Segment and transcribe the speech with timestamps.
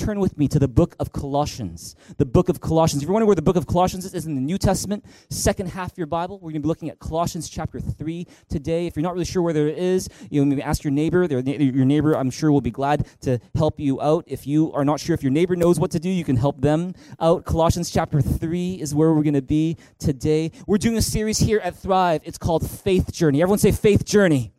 [0.00, 1.94] turn with me to the book of Colossians.
[2.16, 3.02] The book of Colossians.
[3.02, 5.68] If you're wondering where the book of Colossians is, is in the New Testament, second
[5.68, 6.36] half of your Bible.
[6.36, 8.86] We're going to be looking at Colossians chapter 3 today.
[8.86, 11.24] If you're not really sure where it is, you know, maybe ask your neighbor.
[11.24, 14.24] Your neighbor, I'm sure, will be glad to help you out.
[14.26, 16.60] If you are not sure if your neighbor knows what to do, you can help
[16.62, 17.44] them out.
[17.44, 20.50] Colossians chapter 3 is where we're going to be today.
[20.66, 22.22] We're doing a series here at Thrive.
[22.24, 23.42] It's called Faith Journey.
[23.42, 24.52] Everyone say Faith Journey.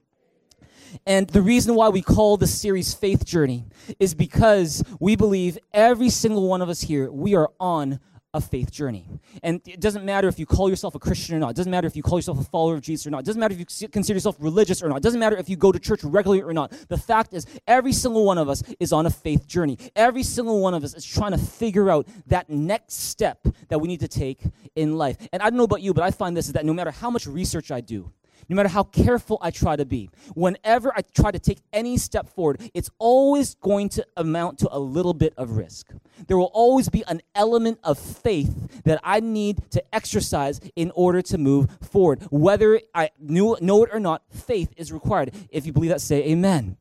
[1.05, 3.65] And the reason why we call this series Faith Journey
[3.99, 7.99] is because we believe every single one of us here, we are on
[8.33, 9.05] a faith journey.
[9.43, 11.49] And it doesn't matter if you call yourself a Christian or not.
[11.49, 13.19] It doesn't matter if you call yourself a follower of Jesus or not.
[13.19, 14.97] It doesn't matter if you consider yourself religious or not.
[14.97, 16.71] It doesn't matter if you go to church regularly or not.
[16.87, 19.77] The fact is, every single one of us is on a faith journey.
[19.95, 23.89] Every single one of us is trying to figure out that next step that we
[23.89, 24.41] need to take
[24.75, 25.17] in life.
[25.33, 27.09] And I don't know about you, but I find this is that no matter how
[27.09, 28.13] much research I do,
[28.51, 32.27] no matter how careful I try to be, whenever I try to take any step
[32.27, 35.93] forward, it's always going to amount to a little bit of risk.
[36.27, 41.21] There will always be an element of faith that I need to exercise in order
[41.21, 42.27] to move forward.
[42.29, 45.33] Whether I knew, know it or not, faith is required.
[45.49, 46.75] If you believe that, say amen.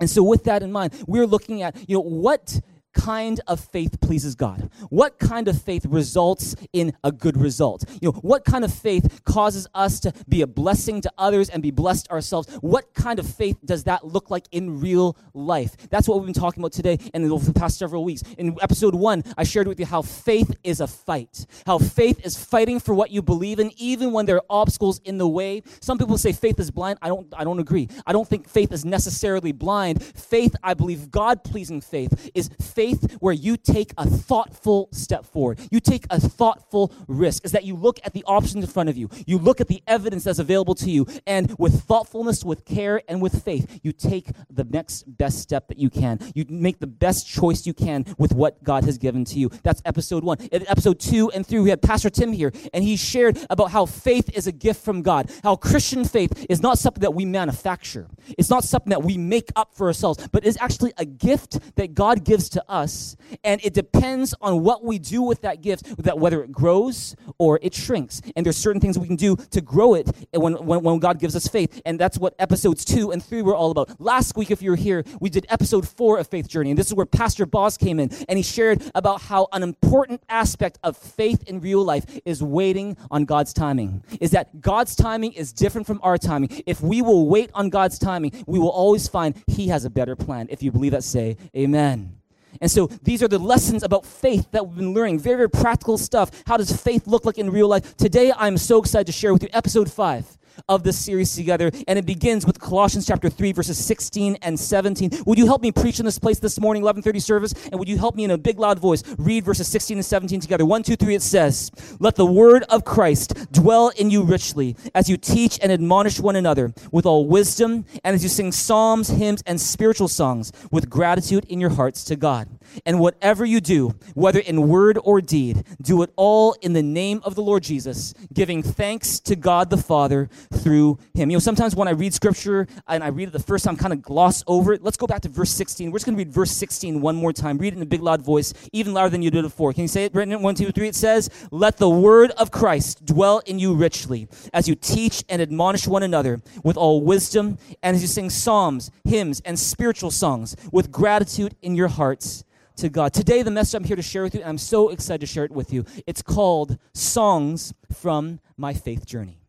[0.00, 2.60] And so, with that in mind, we're looking at, you know, what
[2.94, 4.70] kind of faith pleases God?
[4.88, 7.84] What kind of faith results in a good result?
[8.00, 11.62] You know, what kind of faith causes us to be a blessing to others and
[11.62, 12.48] be blessed ourselves?
[12.60, 15.76] What kind of faith does that look like in real life?
[15.90, 18.22] That's what we've been talking about today and over the past several weeks.
[18.38, 22.42] In episode one, I shared with you how faith is a fight, how faith is
[22.42, 25.62] fighting for what you believe in, even when there are obstacles in the way.
[25.80, 26.98] Some people say faith is blind.
[27.02, 27.88] I don't, I don't agree.
[28.06, 30.02] I don't think faith is necessarily blind.
[30.02, 35.24] Faith, I believe, God pleasing faith is faith faith where you take a thoughtful step
[35.24, 35.58] forward.
[35.70, 38.96] You take a thoughtful risk, is that you look at the options in front of
[38.96, 39.08] you.
[39.26, 43.22] You look at the evidence that's available to you, and with thoughtfulness, with care, and
[43.22, 46.18] with faith, you take the next best step that you can.
[46.34, 49.50] You make the best choice you can with what God has given to you.
[49.62, 50.38] That's episode one.
[50.52, 53.86] In episode two and three, we had Pastor Tim here, and he shared about how
[53.86, 58.08] faith is a gift from God, how Christian faith is not something that we manufacture,
[58.36, 61.94] it's not something that we make up for ourselves, but is actually a gift that
[61.94, 65.96] God gives to us us, and it depends on what we do with that gift,
[66.02, 68.20] that whether it grows or it shrinks.
[68.34, 71.36] And there's certain things we can do to grow it when, when, when God gives
[71.36, 71.80] us faith.
[71.86, 74.00] And that's what episodes two and three were all about.
[74.00, 76.70] Last week, if you were here, we did episode four of Faith Journey.
[76.70, 80.22] And this is where Pastor Boss came in, and he shared about how an important
[80.28, 84.02] aspect of faith in real life is waiting on God's timing.
[84.20, 86.62] Is that God's timing is different from our timing.
[86.66, 90.16] If we will wait on God's timing, we will always find He has a better
[90.16, 90.48] plan.
[90.50, 92.23] If you believe that, say amen.
[92.60, 95.18] And so these are the lessons about faith that we've been learning.
[95.18, 96.30] Very, very practical stuff.
[96.46, 97.96] How does faith look like in real life?
[97.96, 100.26] Today, I'm so excited to share with you episode five
[100.68, 101.70] of this series together.
[101.88, 105.10] And it begins with Colossians chapter 3, verses 16 and 17.
[105.26, 107.54] Would you help me preach in this place this morning, 1130 service?
[107.70, 110.40] And would you help me in a big loud voice read verses 16 and 17
[110.40, 110.64] together?
[110.64, 111.70] One, two, three, it says,
[112.00, 116.36] Let the word of Christ dwell in you richly as you teach and admonish one
[116.36, 121.44] another with all wisdom and as you sing psalms, hymns, and spiritual songs with gratitude
[121.46, 122.48] in your hearts to God.
[122.86, 127.20] And whatever you do, whether in word or deed, do it all in the name
[127.24, 131.30] of the Lord Jesus, giving thanks to God the Father through him.
[131.30, 133.92] You know, sometimes when I read scripture and I read it the first time, kind
[133.92, 134.82] of gloss over it.
[134.82, 135.90] Let's go back to verse 16.
[135.90, 137.58] We're just going to read verse 16 one more time.
[137.58, 139.72] Read it in a big loud voice, even louder than you did before.
[139.72, 140.14] Can you say it?
[140.14, 140.88] Written one, two, three.
[140.88, 145.40] It says, Let the word of Christ dwell in you richly as you teach and
[145.40, 150.56] admonish one another with all wisdom and as you sing psalms, hymns, and spiritual songs
[150.72, 152.44] with gratitude in your hearts
[152.76, 153.12] to God.
[153.12, 155.44] Today, the message I'm here to share with you, and I'm so excited to share
[155.44, 159.43] it with you, it's called Songs from My Faith Journey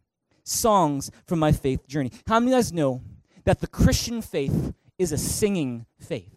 [0.46, 2.12] songs from my faith journey.
[2.28, 3.02] How many of you guys know
[3.44, 6.32] that the Christian faith is a singing faith?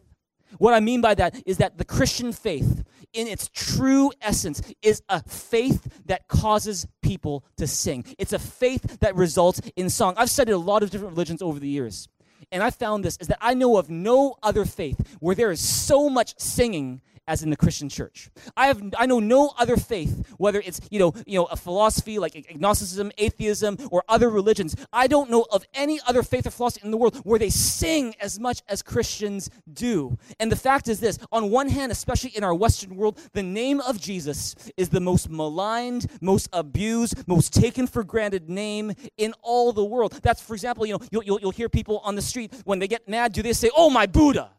[0.57, 2.83] What I mean by that is that the Christian faith,
[3.13, 8.05] in its true essence, is a faith that causes people to sing.
[8.19, 10.15] It's a faith that results in song.
[10.17, 12.09] I've studied a lot of different religions over the years,
[12.50, 15.61] and I found this is that I know of no other faith where there is
[15.61, 18.31] so much singing as in the Christian church.
[18.57, 22.19] I have I know no other faith, whether it's you know you know a philosophy
[22.19, 24.75] like agnosticism, atheism, or other religions.
[24.93, 28.15] I don't know of any other faith or philosophy in the world where they sing
[28.19, 30.19] as much as Christians do.
[30.41, 33.81] And the fact is this: on one hand, especially in our Western world, the name
[33.81, 39.73] of Jesus is the most maligned, most abused, most taken for granted name in all
[39.73, 40.19] the world.
[40.23, 42.89] That's, for example, you know you'll, you'll, you'll hear people on the street when they
[42.89, 43.33] get mad.
[43.33, 44.53] Do they say, "Oh my Buddha"?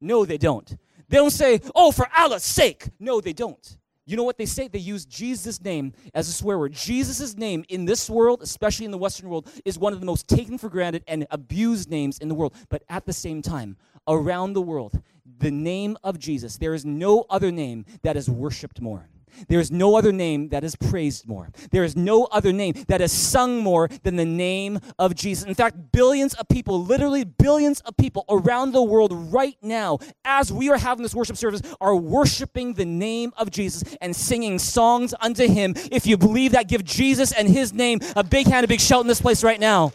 [0.00, 0.76] No, they don't.
[1.12, 2.88] They don't say, oh, for Allah's sake.
[2.98, 3.76] No, they don't.
[4.06, 4.66] You know what they say?
[4.66, 6.72] They use Jesus' name as a swear word.
[6.72, 10.26] Jesus' name in this world, especially in the Western world, is one of the most
[10.26, 12.54] taken for granted and abused names in the world.
[12.70, 13.76] But at the same time,
[14.08, 15.02] around the world,
[15.38, 19.06] the name of Jesus, there is no other name that is worshiped more.
[19.48, 21.50] There is no other name that is praised more.
[21.70, 25.44] There is no other name that is sung more than the name of Jesus.
[25.44, 30.52] In fact, billions of people, literally billions of people around the world right now, as
[30.52, 35.14] we are having this worship service, are worshiping the name of Jesus and singing songs
[35.20, 35.74] unto him.
[35.90, 39.00] If you believe that, give Jesus and his name a big hand, a big shout
[39.00, 39.92] in this place right now.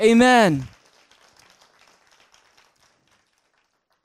[0.00, 0.66] Amen.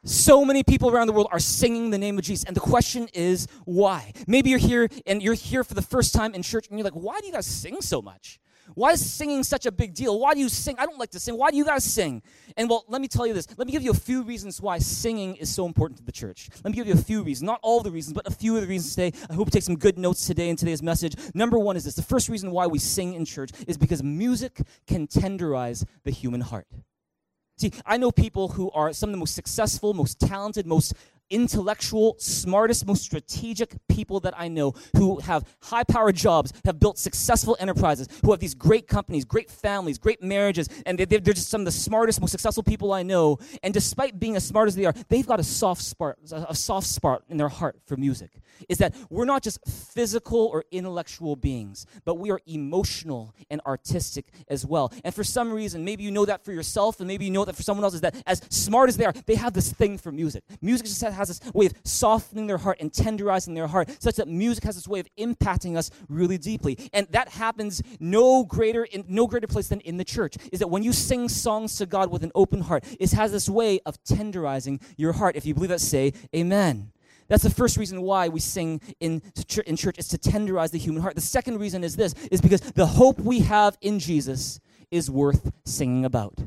[0.05, 2.45] So many people around the world are singing the name of Jesus.
[2.45, 4.13] And the question is, why?
[4.27, 6.93] Maybe you're here and you're here for the first time in church and you're like,
[6.93, 8.39] why do you guys sing so much?
[8.75, 10.19] Why is singing such a big deal?
[10.19, 10.75] Why do you sing?
[10.77, 11.37] I don't like to sing.
[11.37, 12.21] Why do you guys sing?
[12.55, 13.47] And well, let me tell you this.
[13.57, 16.49] Let me give you a few reasons why singing is so important to the church.
[16.63, 17.43] Let me give you a few reasons.
[17.43, 19.17] Not all the reasons, but a few of the reasons today.
[19.29, 21.15] I hope you take some good notes today in today's message.
[21.33, 24.61] Number one is this the first reason why we sing in church is because music
[24.87, 26.67] can tenderize the human heart.
[27.57, 30.93] See, I know people who are some of the most successful, most talented, most
[31.29, 36.97] intellectual, smartest, most strategic people that I know who have high powered jobs, have built
[36.97, 41.61] successful enterprises, who have these great companies, great families, great marriages, and they're just some
[41.61, 43.37] of the smartest, most successful people I know.
[43.63, 46.87] And despite being as smart as they are, they've got a soft spot, a soft
[46.87, 48.31] spot in their heart for music.
[48.69, 54.27] Is that we're not just physical or intellectual beings, but we are emotional and artistic
[54.47, 54.93] as well.
[55.03, 57.55] And for some reason, maybe you know that for yourself, and maybe you know that
[57.55, 60.11] for someone else, is that as smart as they are, they have this thing for
[60.11, 60.43] music.
[60.61, 64.27] Music just has this way of softening their heart and tenderizing their heart, such that
[64.27, 66.77] music has this way of impacting us really deeply.
[66.93, 70.35] And that happens no greater in no greater place than in the church.
[70.51, 73.49] Is that when you sing songs to God with an open heart, it has this
[73.49, 75.35] way of tenderizing your heart.
[75.35, 76.91] If you believe that, say Amen.
[77.27, 79.21] That's the first reason why we sing in,
[79.65, 81.15] in church is to tenderize the human heart.
[81.15, 84.59] The second reason is this is because the hope we have in Jesus
[84.91, 86.37] is worth singing about.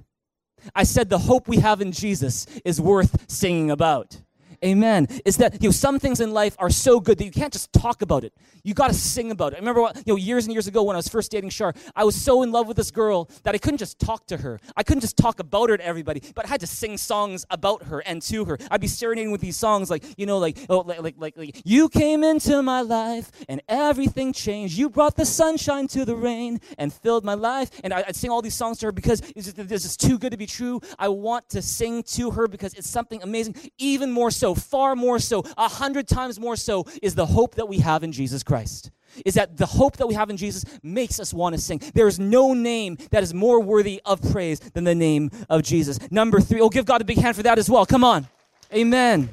[0.75, 4.21] I said the hope we have in Jesus is worth singing about.
[4.65, 5.07] Amen.
[5.25, 7.73] Is that you know some things in life are so good that you can't just
[7.73, 8.33] talk about it.
[8.65, 9.57] You got to sing about it.
[9.57, 11.75] I remember what you know years and years ago when I was first dating Shar,
[11.95, 14.59] I was so in love with this girl that I couldn't just talk to her.
[14.77, 17.85] I couldn't just talk about her to everybody, but I had to sing songs about
[17.85, 18.59] her and to her.
[18.71, 21.63] I'd be serenading with these songs like you know like oh like like like, like
[21.65, 24.77] you came into my life and everything changed.
[24.77, 27.71] You brought the sunshine to the rain and filled my life.
[27.85, 30.37] And I, would sing all these songs to her because this is too good to
[30.37, 30.81] be true.
[30.99, 33.55] I want to sing to her because it's something amazing.
[33.79, 37.57] Even more so so, far more so, a hundred times more so, is the hope
[37.57, 38.91] that we have in Jesus Christ.
[39.27, 41.83] Is that the hope that we have in Jesus makes us want to sing.
[41.93, 45.99] There is no name that is more worthy of praise than the name of Jesus.
[46.11, 47.85] Number three, oh, give God a big hand for that as well.
[47.85, 48.27] Come on.
[48.73, 49.31] Amen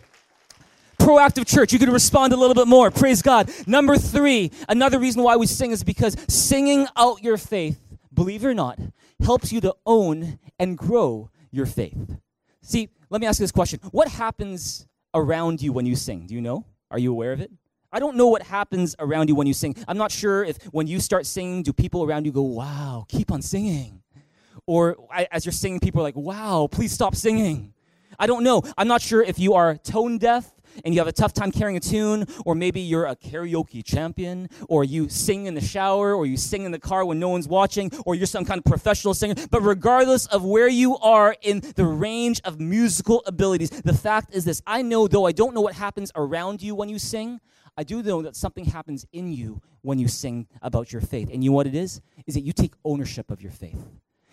[0.97, 1.71] proactive church.
[1.71, 2.89] You could respond a little bit more.
[2.89, 3.51] Praise God.
[3.67, 7.79] Number three, another reason why we sing is because singing out your faith,
[8.11, 8.79] believe it or not,
[9.23, 12.17] helps you to own and grow your faith.
[12.63, 16.27] See, let me ask you this question What happens around you when you sing?
[16.27, 16.65] Do you know?
[16.91, 17.51] Are you aware of it?
[17.91, 19.75] I don't know what happens around you when you sing.
[19.87, 23.31] I'm not sure if when you start singing, do people around you go, wow, keep
[23.31, 24.01] on singing?
[24.67, 24.97] Or
[25.31, 27.73] as you're singing, people are like, wow, please stop singing.
[28.19, 28.63] I don't know.
[28.77, 30.51] I'm not sure if you are tone deaf
[30.83, 34.49] and you have a tough time carrying a tune, or maybe you're a karaoke champion,
[34.67, 37.47] or you sing in the shower, or you sing in the car when no one's
[37.47, 39.35] watching, or you're some kind of professional singer.
[39.51, 44.45] But regardless of where you are in the range of musical abilities, the fact is
[44.45, 47.39] this I know, though I don't know what happens around you when you sing,
[47.77, 51.29] I do know that something happens in you when you sing about your faith.
[51.31, 52.01] And you know what it is?
[52.25, 53.83] Is that you take ownership of your faith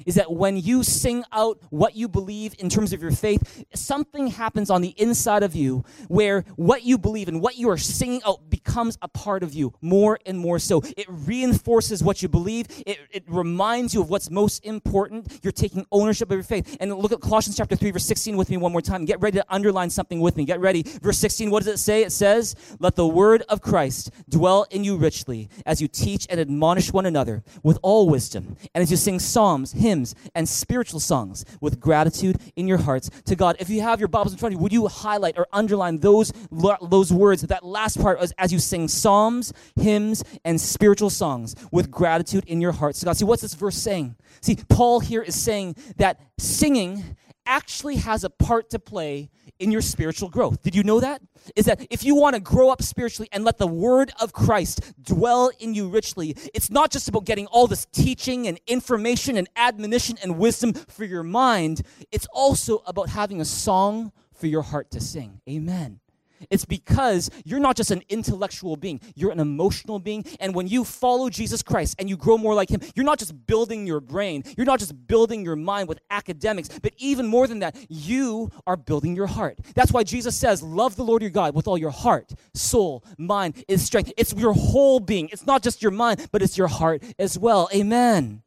[0.07, 4.29] is that when you sing out what you believe in terms of your faith, something
[4.29, 8.21] happens on the inside of you where what you believe and what you are singing
[8.27, 10.83] out becomes a part of you more and more so.
[10.97, 15.41] It reinforces what you believe, it, it reminds you of what's most important.
[15.43, 16.77] You're taking ownership of your faith.
[16.81, 19.05] And look at Colossians chapter 3, verse 16 with me one more time.
[19.05, 20.45] Get ready to underline something with me.
[20.45, 20.83] Get ready.
[20.83, 22.03] Verse 16, what does it say?
[22.03, 26.41] It says, Let the word of Christ dwell in you richly as you teach and
[26.41, 31.01] admonish one another with all wisdom, and as you sing psalms, hymns, hymns and spiritual
[31.01, 33.57] songs with gratitude in your hearts to God.
[33.61, 36.33] If you have your Bibles in front of you, would you highlight or underline those,
[36.81, 41.91] those words, that last part as, as you sing psalms, hymns, and spiritual songs with
[41.91, 43.19] gratitude in your hearts to God?
[43.19, 44.17] See, what's this verse saying?
[44.41, 49.81] See, Paul here is saying that singing actually has a part to play in your
[49.81, 50.63] spiritual growth.
[50.63, 51.23] Did you know that?
[51.57, 54.81] Is that if you want to grow up spiritually and let the word of Christ
[55.03, 59.49] dwell in you richly, it's not just about getting all this teaching and information and
[59.57, 64.91] admonition and wisdom for your mind, it's also about having a song for your heart
[64.91, 65.41] to sing.
[65.49, 66.02] Amen.
[66.51, 70.25] It's because you're not just an intellectual being, you're an emotional being.
[70.41, 73.47] And when you follow Jesus Christ and you grow more like Him, you're not just
[73.47, 77.61] building your brain, you're not just building your mind with academics, but even more than
[77.61, 79.59] that, you are building your heart.
[79.75, 83.65] That's why Jesus says, Love the Lord your God with all your heart, soul, mind,
[83.69, 84.13] is strength.
[84.17, 85.29] It's your whole being.
[85.33, 87.69] It's not just your mind, but it's your heart as well.
[87.75, 88.43] Amen.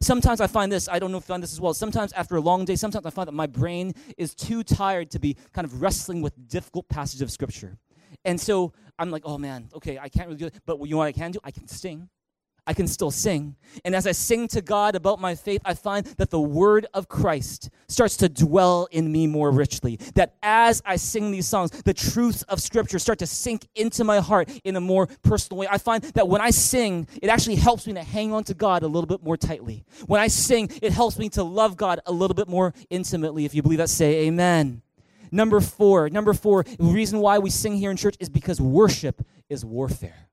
[0.00, 1.74] Sometimes I find this, I don't know if you find this as well.
[1.74, 5.18] Sometimes after a long day, sometimes I find that my brain is too tired to
[5.18, 7.78] be kind of wrestling with difficult passages of Scripture.
[8.24, 10.54] And so I'm like, oh man, okay, I can't really do it.
[10.66, 11.40] But you know what I can do?
[11.42, 12.08] I can sing.
[12.68, 13.56] I can still sing.
[13.82, 17.08] And as I sing to God about my faith, I find that the word of
[17.08, 19.96] Christ starts to dwell in me more richly.
[20.16, 24.20] That as I sing these songs, the truths of Scripture start to sink into my
[24.20, 25.66] heart in a more personal way.
[25.70, 28.82] I find that when I sing, it actually helps me to hang on to God
[28.82, 29.86] a little bit more tightly.
[30.06, 33.46] When I sing, it helps me to love God a little bit more intimately.
[33.46, 34.82] If you believe that, say amen.
[35.32, 39.24] Number four, number four, the reason why we sing here in church is because worship
[39.48, 40.27] is warfare.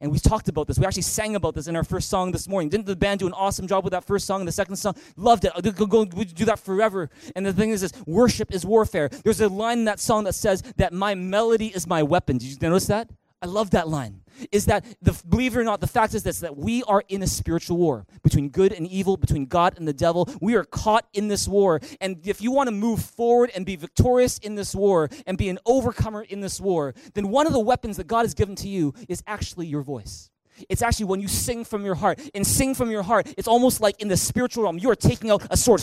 [0.00, 0.78] And we talked about this.
[0.78, 2.68] We actually sang about this in our first song this morning.
[2.68, 4.96] Didn't the band do an awesome job with that first song and the second song?
[5.16, 5.76] Loved it.
[5.76, 7.10] Go we do that forever.
[7.36, 9.08] And the thing is, is worship is warfare.
[9.08, 12.38] There's a line in that song that says that my melody is my weapon.
[12.38, 13.08] Did you notice that?
[13.40, 14.23] I love that line.
[14.52, 17.22] Is that the believe it or not, the fact is this that we are in
[17.22, 20.28] a spiritual war between good and evil, between God and the devil.
[20.40, 21.80] We are caught in this war.
[22.00, 25.48] And if you want to move forward and be victorious in this war and be
[25.48, 28.68] an overcomer in this war, then one of the weapons that God has given to
[28.68, 30.30] you is actually your voice.
[30.68, 32.20] It's actually when you sing from your heart.
[32.34, 35.30] And sing from your heart, it's almost like in the spiritual realm, you are taking
[35.30, 35.80] out a sword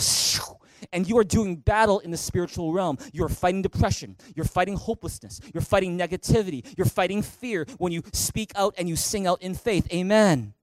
[0.92, 2.98] and you are doing battle in the spiritual realm.
[3.14, 4.18] You're fighting depression.
[4.36, 5.40] You're fighting hopelessness.
[5.54, 6.66] You're fighting negativity.
[6.78, 9.92] You're fighting fear when you speak out and you sing out in faith.
[9.94, 10.54] Amen.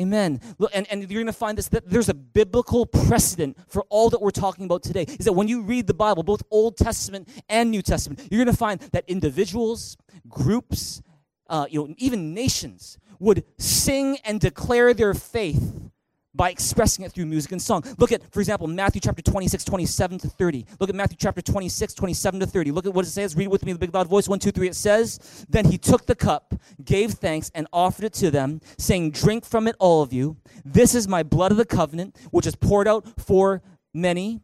[0.00, 0.40] Amen.
[0.72, 4.22] And, and you're going to find this that there's a biblical precedent for all that
[4.22, 5.02] we're talking about today.
[5.02, 8.52] Is that when you read the Bible, both Old Testament and New Testament, you're going
[8.52, 11.02] to find that individuals, groups,
[11.48, 15.91] uh, you know, even nations would sing and declare their faith
[16.34, 17.84] by expressing it through music and song.
[17.98, 20.66] Look at, for example, Matthew chapter 26, 27 to 30.
[20.80, 22.70] Look at Matthew chapter 26, 27 to 30.
[22.70, 23.36] Look at what it says.
[23.36, 24.28] Read with me the big loud voice.
[24.28, 24.68] One, two, three.
[24.68, 29.12] It says, Then he took the cup, gave thanks, and offered it to them, saying,
[29.12, 30.36] Drink from it, all of you.
[30.64, 33.62] This is my blood of the covenant, which is poured out for
[33.94, 34.40] many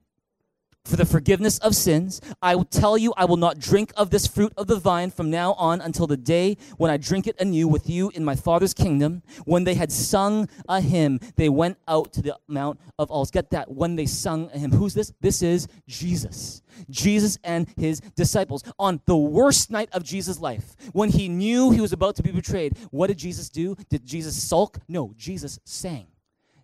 [0.84, 2.20] for the forgiveness of sins.
[2.40, 5.30] I will tell you, I will not drink of this fruit of the vine from
[5.30, 8.74] now on until the day when I drink it anew with you in my Father's
[8.74, 9.22] kingdom.
[9.44, 13.30] When they had sung a hymn, they went out to the Mount of Olives.
[13.30, 13.70] Get that?
[13.70, 14.72] When they sung a hymn.
[14.72, 15.12] Who's this?
[15.20, 16.62] This is Jesus.
[16.88, 18.62] Jesus and his disciples.
[18.78, 22.30] On the worst night of Jesus' life, when he knew he was about to be
[22.30, 23.76] betrayed, what did Jesus do?
[23.88, 24.78] Did Jesus sulk?
[24.88, 26.06] No, Jesus sang.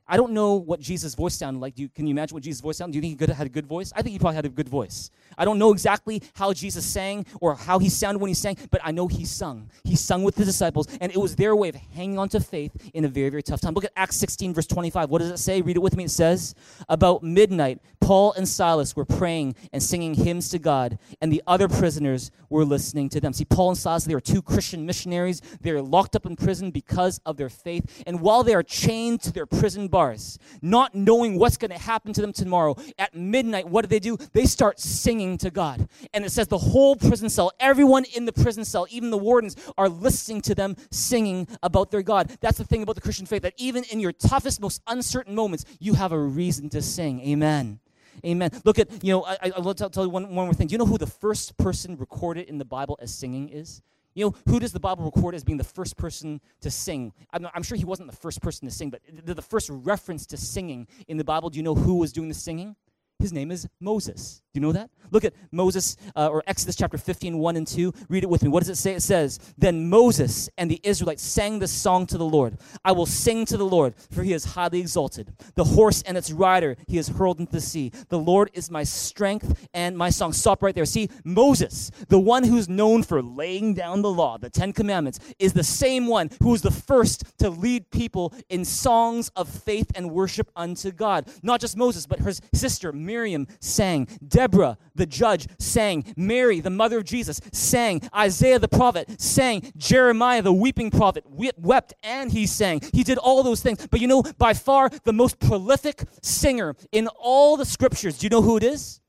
[0.07, 1.79] I don't know what Jesus' voice sounded like.
[1.79, 2.93] You, can you imagine what Jesus' voice sounded?
[2.93, 3.91] Do you think he could have had a good voice?
[3.97, 5.11] I think he probably had a good voice.
[5.39, 8.83] I don't know exactly how Jesus sang or how he sounded when he sang, but
[8.85, 9.71] I know he sung.
[9.83, 12.73] He sung with the disciples, and it was their way of hanging on to faith
[12.93, 13.73] in a very, very tough time.
[13.73, 15.09] Look at Acts 16, verse 25.
[15.09, 15.63] What does it say?
[15.63, 16.05] Read it with me.
[16.05, 16.55] It says,
[16.89, 21.69] About midnight, Paul and Silas were praying and singing hymns to God, and the other
[21.69, 23.33] prisoners were listening to them.
[23.33, 25.41] See, Paul and Silas, they were two Christian missionaries.
[25.63, 28.03] They are locked up in prison because of their faith.
[28.07, 32.13] And while they are chained to their prison bars, not knowing what's going to happen
[32.13, 34.17] to them tomorrow, at midnight, what do they do?
[34.33, 35.89] They start singing to God.
[36.13, 39.55] And it says the whole prison cell, everyone in the prison cell, even the wardens,
[39.79, 42.37] are listening to them singing about their God.
[42.41, 45.65] That's the thing about the Christian faith, that even in your toughest, most uncertain moments,
[45.79, 47.21] you have a reason to sing.
[47.21, 47.79] Amen.
[48.27, 48.51] Amen.
[48.65, 50.67] Look at, you know, I, I will tell, tell you one, one more thing.
[50.67, 53.81] Do you know who the first person recorded in the Bible as singing is?
[54.15, 57.13] You know, who does the Bible record as being the first person to sing?
[57.33, 59.69] I'm, not, I'm, sure he wasn't the first person to sing, but the, the first
[59.71, 62.77] reference to singing in the Bible, do you know who was doing the singing?
[63.19, 64.43] His name is Moses.
[64.53, 64.91] Do you know that?
[65.11, 67.93] Look at Moses uh, or Exodus chapter 15, 1 and 2.
[68.09, 68.49] Read it with me.
[68.49, 68.95] What does it say?
[68.95, 72.59] It says, Then Moses and the Israelites sang this song to the Lord.
[72.85, 75.33] I will sing to the Lord, for he is highly exalted.
[75.55, 77.91] The horse and its rider he has hurled into the sea.
[78.09, 80.33] The Lord is my strength and my song.
[80.33, 80.85] Stop right there.
[80.85, 85.53] See, Moses, the one who's known for laying down the law, the Ten Commandments, is
[85.53, 90.13] the same one who was the first to lead people in songs of faith and
[90.13, 91.29] worship unto God.
[91.43, 94.09] Not just Moses, but his sister Miriam sang.
[94.27, 96.05] Deborah, the judge, sang.
[96.17, 98.01] Mary, the mother of Jesus, sang.
[98.15, 99.73] Isaiah the prophet sang.
[99.77, 102.81] Jeremiah, the weeping prophet, wept and he sang.
[102.93, 103.87] He did all those things.
[103.87, 108.31] But you know, by far the most prolific singer in all the scriptures, do you
[108.31, 109.01] know who it is?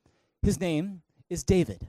[0.41, 1.87] His name is David.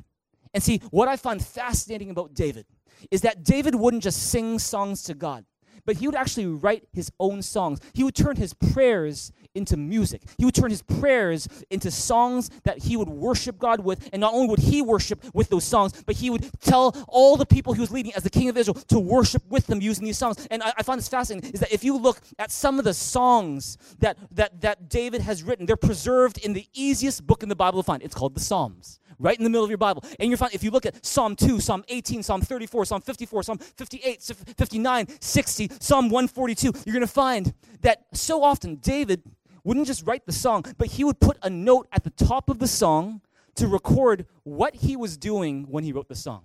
[0.55, 2.67] And see, what I find fascinating about David
[3.11, 5.45] is that David wouldn't just sing songs to God
[5.87, 7.81] but he would actually write his own songs.
[7.95, 10.23] He would turn his prayers into music.
[10.39, 14.09] He would turn his prayers into songs that he would worship God with.
[14.13, 17.47] And not only would he worship with those songs, but he would tell all the
[17.47, 20.19] people he was leading as the king of Israel to worship with them using these
[20.19, 20.47] songs.
[20.51, 22.95] And I, I find this fascinating is that if you look at some of the
[22.95, 27.57] songs that, that, that David has written, they're preserved in the easiest book in the
[27.57, 28.03] Bible to find.
[28.03, 30.05] It's called the Psalms right in the middle of your Bible.
[30.19, 33.43] And you find if you look at Psalm 2, Psalm 18, Psalm 34, Psalm 54,
[33.43, 34.23] Psalm 58,
[34.57, 39.23] 59, 60, Psalm 142, you're going to find that so often David
[39.67, 42.61] wouldn't just write the song, but he would put a note at the top of
[42.61, 43.21] the song
[43.57, 46.43] to record what he was doing when he wrote the song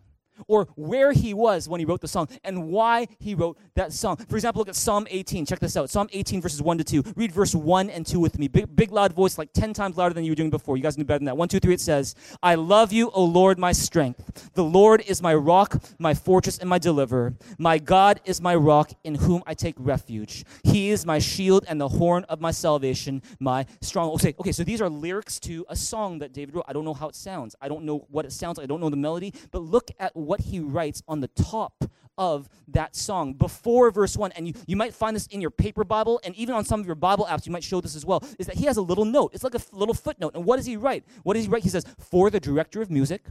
[0.48, 4.18] or where he was when he wrote the song and why he wrote that song.
[4.18, 5.46] For example, look at Psalm 18.
[5.46, 5.90] Check this out.
[5.90, 7.04] Psalm 18, verses 1 to 2.
[7.16, 8.48] Read verse 1 and 2 with me.
[8.48, 10.78] Big, big loud voice, like 10 times louder than you were doing before.
[10.78, 11.38] You guys knew better than that.
[11.38, 14.52] 1, 2, 3, it says, I love you, O Lord, my strength.
[14.54, 17.34] The Lord is my rock, my fortress, and my deliverer.
[17.58, 20.46] My God is my rock in whom I take refuge.
[20.64, 24.12] He is my shield and the horn of my salvation, my strong.
[24.12, 26.66] Okay, okay, so these are lyrics to a song that David wrote.
[26.68, 27.56] I don't know how it sounds.
[27.62, 28.66] I don't know what it sounds like.
[28.66, 31.84] I don't know the melody, but look at what he writes on the top
[32.18, 33.34] of that song.
[33.34, 36.56] Before verse 1 and you, you might find this in your paper bible and even
[36.56, 38.66] on some of your bible apps you might show this as well is that he
[38.66, 39.32] has a little note.
[39.34, 40.36] It's like a f- little footnote.
[40.36, 41.04] And what does he write?
[41.24, 41.64] What does he write?
[41.64, 43.24] He says for the director of music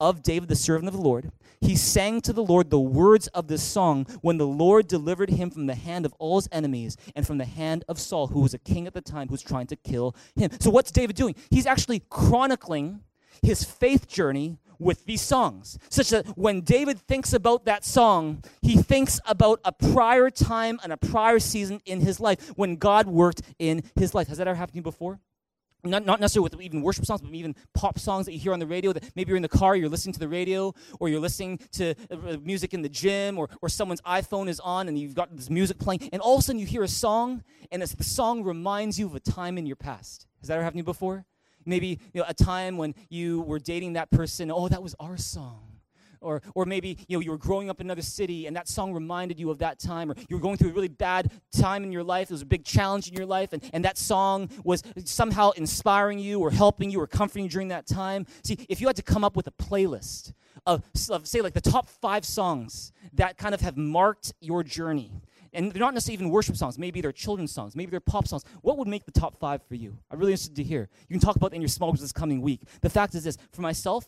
[0.00, 1.30] of david the servant of the lord
[1.60, 5.50] he sang to the lord the words of this song when the lord delivered him
[5.50, 8.54] from the hand of all his enemies and from the hand of saul who was
[8.54, 10.50] a king at the time who was trying to kill him.
[10.60, 11.34] So what's david doing?
[11.50, 13.00] He's actually chronicling
[13.42, 18.76] his faith journey with these songs, such that when David thinks about that song, he
[18.76, 23.42] thinks about a prior time and a prior season in his life when God worked
[23.58, 24.28] in his life.
[24.28, 25.20] Has that ever happened to you before?
[25.86, 28.58] Not, not necessarily with even worship songs, but even pop songs that you hear on
[28.58, 28.92] the radio.
[28.92, 31.94] That maybe you're in the car, you're listening to the radio, or you're listening to
[32.10, 35.50] uh, music in the gym, or, or someone's iPhone is on and you've got this
[35.50, 38.98] music playing, and all of a sudden you hear a song, and the song reminds
[38.98, 40.26] you of a time in your past.
[40.40, 41.26] Has that ever happened to you before?
[41.66, 45.16] Maybe you know, a time when you were dating that person, oh, that was our
[45.16, 45.74] song.
[46.20, 48.94] Or, or maybe you know you were growing up in another city and that song
[48.94, 51.92] reminded you of that time or you were going through a really bad time in
[51.92, 54.82] your life there was a big challenge in your life and, and that song was
[55.04, 58.86] somehow inspiring you or helping you or comforting you during that time see if you
[58.86, 60.32] had to come up with a playlist
[60.64, 65.20] of, of say like the top five songs that kind of have marked your journey
[65.54, 66.78] and they're not necessarily even worship songs.
[66.78, 67.74] Maybe they're children's songs.
[67.76, 68.44] Maybe they're pop songs.
[68.62, 69.96] What would make the top five for you?
[70.10, 70.88] I'm really interested to hear.
[71.08, 72.60] You can talk about in your small groups this coming week.
[72.80, 74.06] The fact is this for myself,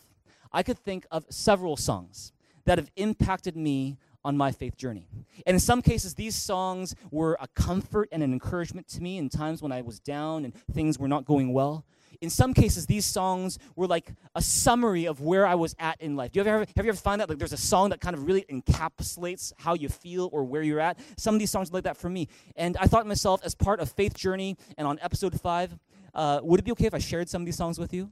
[0.51, 2.33] I could think of several songs
[2.65, 5.07] that have impacted me on my faith journey.
[5.45, 9.29] And in some cases, these songs were a comfort and an encouragement to me in
[9.29, 11.85] times when I was down and things were not going well
[12.21, 16.15] in some cases, these songs were like a summary of where I was at in
[16.15, 16.31] life.
[16.31, 18.25] Do you ever have you ever find that like there's a song that kind of
[18.25, 20.99] really encapsulates how you feel or where you're at?
[21.17, 22.27] Some of these songs are like that for me.
[22.55, 25.77] And I thought to myself, as part of Faith Journey and on episode five,
[26.13, 28.11] uh, would it be okay if I shared some of these songs with you?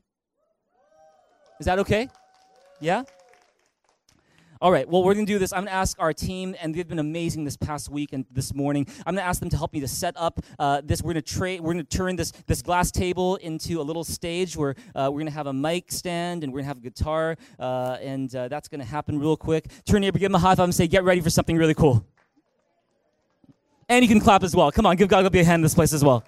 [1.59, 2.09] Is that okay?
[2.79, 3.03] Yeah?
[4.61, 5.51] All right, well, we're going to do this.
[5.51, 8.53] I'm going to ask our team, and they've been amazing this past week and this
[8.53, 8.87] morning.
[9.05, 11.01] I'm going to ask them to help me to set up uh, this.
[11.01, 11.59] We're going to trade.
[11.59, 15.19] We're going to turn this this glass table into a little stage where uh, we're
[15.19, 18.33] going to have a mic stand and we're going to have a guitar, uh, and
[18.33, 19.69] uh, that's going to happen real quick.
[19.83, 22.05] Turn neighbor, give him a high five, and say, "Get ready for something really cool."
[23.89, 24.71] And you can clap as well.
[24.71, 26.23] Come on, give God a hand in this place as well.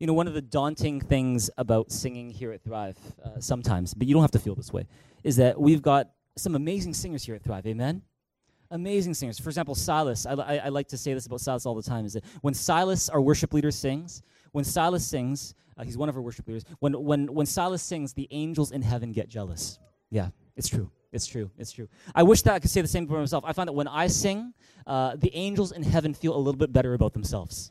[0.00, 4.08] You know, one of the daunting things about singing here at Thrive uh, sometimes, but
[4.08, 4.86] you don't have to feel this way,
[5.22, 7.66] is that we've got some amazing singers here at Thrive.
[7.66, 8.00] Amen?
[8.70, 9.38] Amazing singers.
[9.38, 10.24] For example, Silas.
[10.24, 12.54] I, I, I like to say this about Silas all the time is that when
[12.54, 16.64] Silas, our worship leader, sings, when Silas sings, uh, he's one of our worship leaders,
[16.78, 19.78] when, when, when Silas sings, the angels in heaven get jealous.
[20.08, 20.90] Yeah, it's true.
[21.12, 21.50] It's true.
[21.58, 21.88] It's true.
[22.14, 23.44] I wish that I could say the same for myself.
[23.46, 24.54] I find that when I sing,
[24.86, 27.70] uh, the angels in heaven feel a little bit better about themselves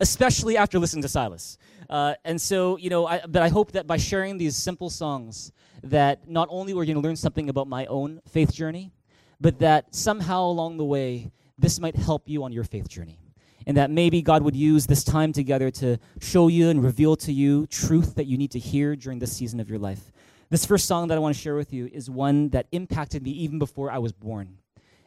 [0.00, 1.58] especially after listening to Silas.
[1.88, 5.52] Uh, and so, you know, I, but I hope that by sharing these simple songs,
[5.82, 8.92] that not only we're going to learn something about my own faith journey,
[9.40, 13.18] but that somehow along the way, this might help you on your faith journey.
[13.66, 17.32] And that maybe God would use this time together to show you and reveal to
[17.32, 20.12] you truth that you need to hear during this season of your life.
[20.48, 23.30] This first song that I want to share with you is one that impacted me
[23.32, 24.56] even before I was born.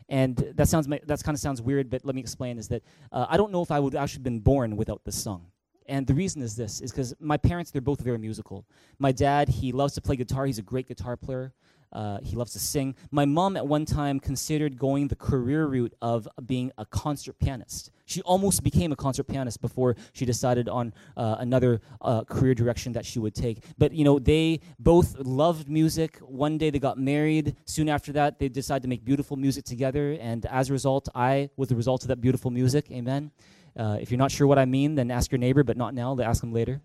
[0.10, 2.58] And that sounds that kind of sounds weird, but let me explain.
[2.58, 5.48] Is that uh, I don't know if I would actually been born without this song.
[5.88, 8.66] And the reason is this is because my parents, they're both very musical.
[9.00, 10.46] My dad, he loves to play guitar.
[10.46, 11.54] He's a great guitar player.
[11.94, 12.96] Uh, he loves to sing.
[13.12, 17.92] My mom at one time considered going the career route of being a concert pianist.
[18.06, 22.94] She almost became a concert pianist before she decided on uh, another uh, career direction
[22.94, 23.64] that she would take.
[23.78, 26.18] But you know, they both loved music.
[26.18, 27.56] One day they got married.
[27.66, 30.18] Soon after that, they decided to make beautiful music together.
[30.20, 32.92] And as a result, I was the result of that beautiful music.
[32.92, 33.32] Amen.
[33.78, 36.20] Uh, if you're not sure what I mean, then ask your neighbor, but not now.
[36.20, 36.82] Ask him later.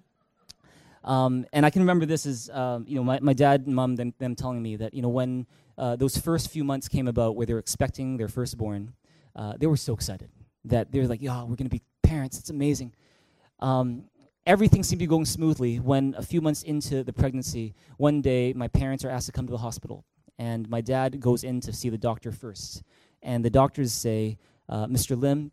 [1.09, 3.97] Um, and I can remember this as, um, you know, my, my dad and mom,
[3.97, 5.47] them, them telling me that, you know, when
[5.79, 8.92] uh, those first few months came about where they were expecting their firstborn,
[9.35, 10.29] uh, they were so excited
[10.66, 12.38] that they were like, yeah, we're going to be parents.
[12.38, 12.92] It's amazing.
[13.59, 14.05] Um,
[14.44, 18.53] everything seemed to be going smoothly when a few months into the pregnancy, one day
[18.53, 20.05] my parents are asked to come to the hospital.
[20.38, 22.83] And my dad goes in to see the doctor first.
[23.23, 24.37] And the doctors say,
[24.68, 25.18] uh, Mr.
[25.18, 25.53] Lim,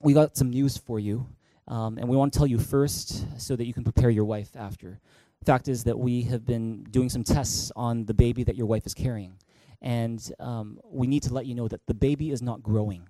[0.00, 1.26] we got some news for you.
[1.68, 4.56] Um, and we want to tell you first so that you can prepare your wife
[4.56, 5.00] after.
[5.44, 8.86] Fact is that we have been doing some tests on the baby that your wife
[8.86, 9.36] is carrying.
[9.80, 13.08] And um, we need to let you know that the baby is not growing.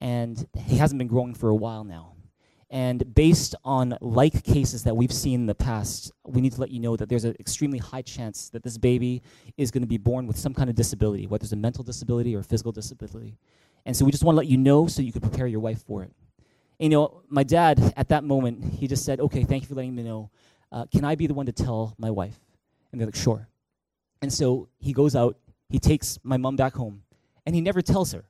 [0.00, 2.14] And he hasn't been growing for a while now.
[2.70, 6.70] And based on like cases that we've seen in the past, we need to let
[6.70, 9.22] you know that there's an extremely high chance that this baby
[9.56, 12.36] is going to be born with some kind of disability, whether it's a mental disability
[12.36, 13.36] or a physical disability.
[13.84, 15.82] And so we just want to let you know so you can prepare your wife
[15.82, 16.12] for it.
[16.80, 19.94] You know, my dad at that moment, he just said, okay, thank you for letting
[19.94, 20.30] me know.
[20.72, 22.40] Uh, can I be the one to tell my wife?
[22.90, 23.48] And they're like, sure.
[24.22, 25.36] And so he goes out,
[25.68, 27.02] he takes my mom back home,
[27.44, 28.24] and he never tells her.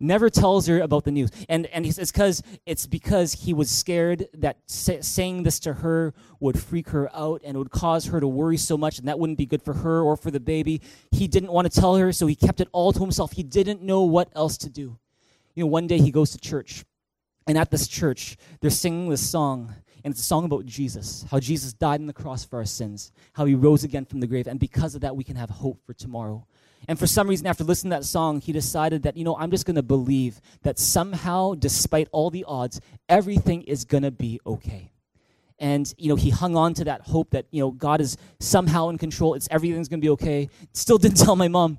[0.00, 1.30] Never tells her about the news.
[1.50, 5.74] And, and he says, because it's because he was scared that say, saying this to
[5.74, 9.18] her would freak her out and would cause her to worry so much, and that
[9.18, 10.80] wouldn't be good for her or for the baby.
[11.10, 13.32] He didn't want to tell her, so he kept it all to himself.
[13.32, 14.98] He didn't know what else to do.
[15.54, 16.84] You know, one day he goes to church
[17.46, 21.40] and at this church, they're singing this song, and it's a song about Jesus, how
[21.40, 24.46] Jesus died on the cross for our sins, how he rose again from the grave,
[24.46, 26.46] and because of that, we can have hope for tomorrow.
[26.86, 29.50] And for some reason, after listening to that song, he decided that, you know, I'm
[29.50, 34.38] just going to believe that somehow, despite all the odds, everything is going to be
[34.46, 34.92] okay.
[35.58, 38.90] And, you know, he hung on to that hope that, you know, God is somehow
[38.90, 39.32] in control.
[39.32, 40.50] It's everything's going to be okay.
[40.74, 41.78] Still didn't tell my mom.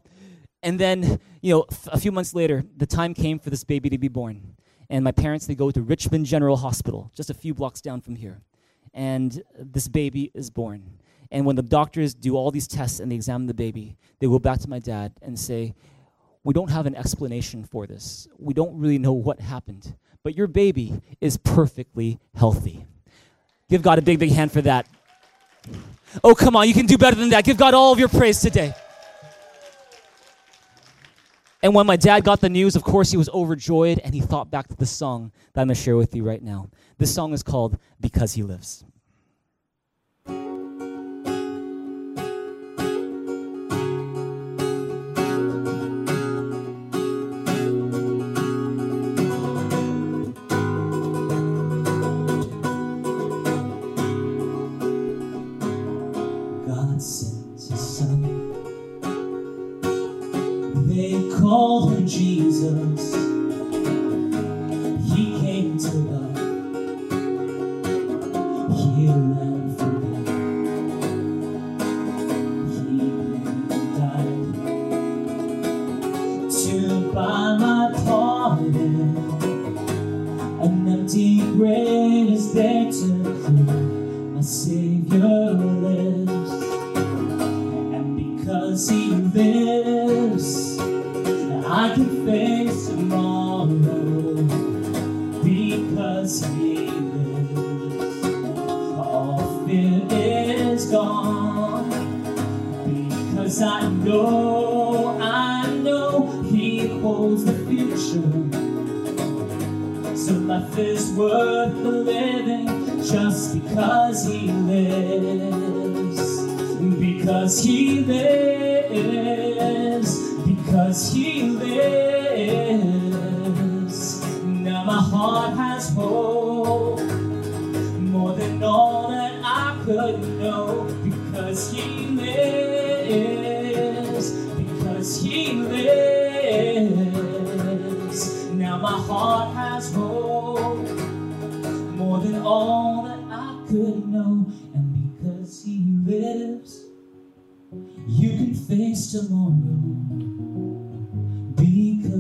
[0.64, 3.90] And then, you know, f- a few months later, the time came for this baby
[3.92, 4.55] to be born
[4.90, 8.16] and my parents they go to Richmond General Hospital, just a few blocks down from
[8.16, 8.42] here,
[8.94, 10.84] and this baby is born.
[11.32, 14.40] And when the doctors do all these tests and they examine the baby, they go
[14.40, 15.74] back to my dad and say,
[16.44, 18.28] "We don't have an explanation for this.
[18.38, 22.86] We don't really know what happened, but your baby is perfectly healthy."
[23.70, 24.86] Give God a big, big hand for that.
[26.24, 27.44] Oh, come on, you can do better than that.
[27.44, 28.74] Give God all of your praise today.
[31.66, 34.52] And when my dad got the news, of course, he was overjoyed and he thought
[34.52, 36.70] back to the song that I'm going to share with you right now.
[37.00, 38.86] This song is called Because He Lives.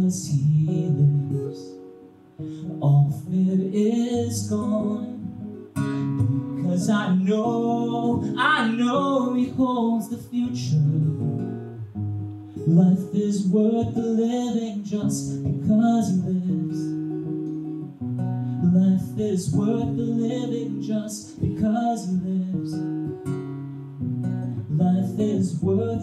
[0.06, 1.60] Because he lives.
[2.80, 5.72] All fear is gone
[6.58, 10.76] Because I know, I know He holds the future.
[12.68, 16.80] Life is worth the living just because He lives.
[18.76, 22.74] Life is worth the living just because He lives.
[24.70, 25.95] Life is worth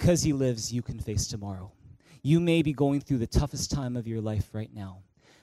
[0.00, 1.72] Because he lives, you can face tomorrow.
[2.22, 5.02] You may be going through the toughest time of your life right now,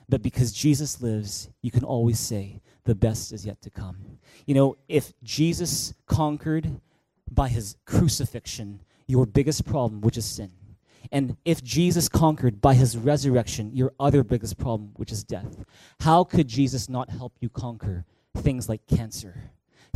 [0.10, 4.18] but because Jesus lives, you can always say, the best is yet to come.
[4.48, 6.82] You know, if Jesus conquered
[7.32, 10.52] by his crucifixion your biggest problem, which is sin,
[11.12, 15.64] and if Jesus conquered by his resurrection your other biggest problem, which is death,
[16.00, 19.52] how could Jesus not help you conquer things like cancer?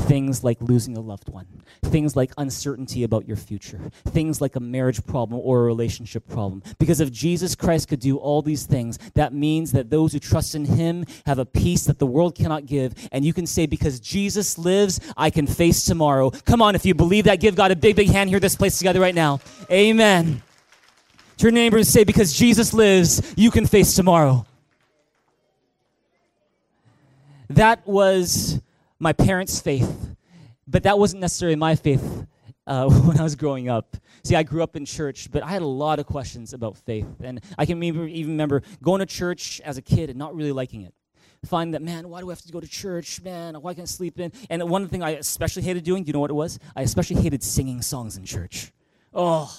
[0.07, 1.47] Things like losing a loved one,
[1.83, 6.63] things like uncertainty about your future, things like a marriage problem or a relationship problem.
[6.79, 10.55] Because if Jesus Christ could do all these things, that means that those who trust
[10.55, 12.93] in Him have a peace that the world cannot give.
[13.11, 16.31] And you can say, Because Jesus lives, I can face tomorrow.
[16.31, 18.77] Come on, if you believe that, give God a big, big hand here, this place
[18.77, 19.39] together right now.
[19.71, 20.41] Amen.
[21.37, 24.45] To your neighbor and say, Because Jesus lives, you can face tomorrow.
[27.49, 28.61] That was
[29.01, 30.15] my parents' faith,
[30.67, 32.25] but that wasn't necessarily my faith
[32.67, 33.97] uh, when I was growing up.
[34.23, 37.07] See, I grew up in church, but I had a lot of questions about faith.
[37.21, 40.83] And I can even remember going to church as a kid and not really liking
[40.83, 40.93] it.
[41.45, 43.19] Find that, man, why do I have to go to church?
[43.23, 44.31] Man, why can't I sleep in?
[44.51, 46.59] And one thing I especially hated doing, do you know what it was?
[46.75, 48.71] I especially hated singing songs in church.
[49.11, 49.51] Oh,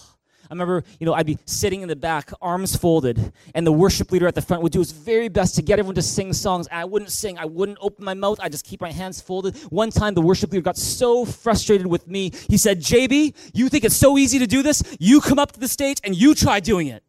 [0.52, 4.12] I remember, you know, I'd be sitting in the back, arms folded, and the worship
[4.12, 6.68] leader at the front would do his very best to get everyone to sing songs.
[6.70, 7.38] I wouldn't sing.
[7.38, 8.38] I wouldn't open my mouth.
[8.38, 9.56] I just keep my hands folded.
[9.70, 12.32] One time, the worship leader got so frustrated with me.
[12.50, 14.82] He said, "JB, you think it's so easy to do this?
[15.00, 17.02] You come up to the stage and you try doing it."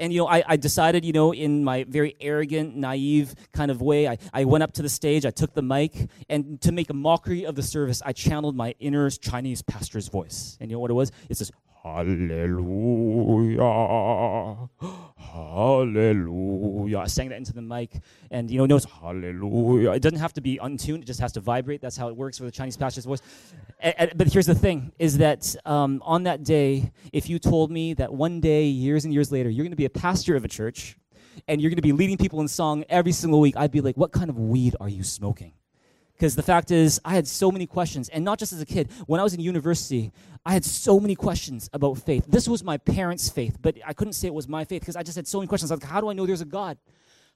[0.00, 3.82] And you know, I, I, decided, you know, in my very arrogant, naive kind of
[3.82, 6.88] way, I, I went up to the stage, I took the mic, and to make
[6.90, 10.56] a mockery of the service, I channeled my inner Chinese pastor's voice.
[10.60, 11.10] And you know what it was?
[11.28, 11.50] It says,
[11.82, 13.62] Hallelujah.
[15.16, 16.98] Hallelujah.
[16.98, 17.92] I sang that into the mic,
[18.30, 19.92] and you know, notice Hallelujah.
[19.92, 21.80] It doesn't have to be untuned; it just has to vibrate.
[21.80, 23.22] That's how it works for the Chinese pastor's voice.
[23.80, 28.12] But here's the thing: is that um, on that day, if you told me that
[28.12, 30.96] one day, years and years later, you're going to be a pastor of a church,
[31.46, 33.96] and you're going to be leading people in song every single week, I'd be like,
[33.96, 35.52] "What kind of weed are you smoking?"
[36.18, 38.90] Because the fact is, I had so many questions, and not just as a kid.
[39.06, 40.12] When I was in university,
[40.44, 42.24] I had so many questions about faith.
[42.26, 45.04] This was my parents' faith, but I couldn't say it was my faith because I
[45.04, 45.70] just had so many questions.
[45.70, 46.76] Like, how do I know there's a God?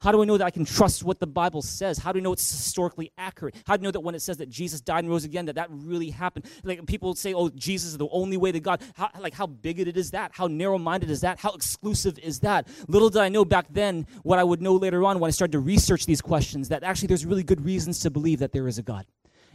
[0.02, 1.96] How do I know that I can trust what the Bible says?
[1.96, 3.54] How do I know it's historically accurate?
[3.64, 5.54] How do I know that when it says that Jesus died and rose again, that
[5.54, 6.46] that really happened?
[6.64, 9.46] Like people would say, "Oh, Jesus is the only way to God." How, like how
[9.46, 10.32] bigoted is that?
[10.34, 11.38] How narrow-minded is that?
[11.38, 12.66] How exclusive is that?
[12.88, 15.52] Little did I know back then what I would know later on when I started
[15.52, 16.68] to research these questions.
[16.68, 19.06] That actually, there's really good reasons to believe that there is a God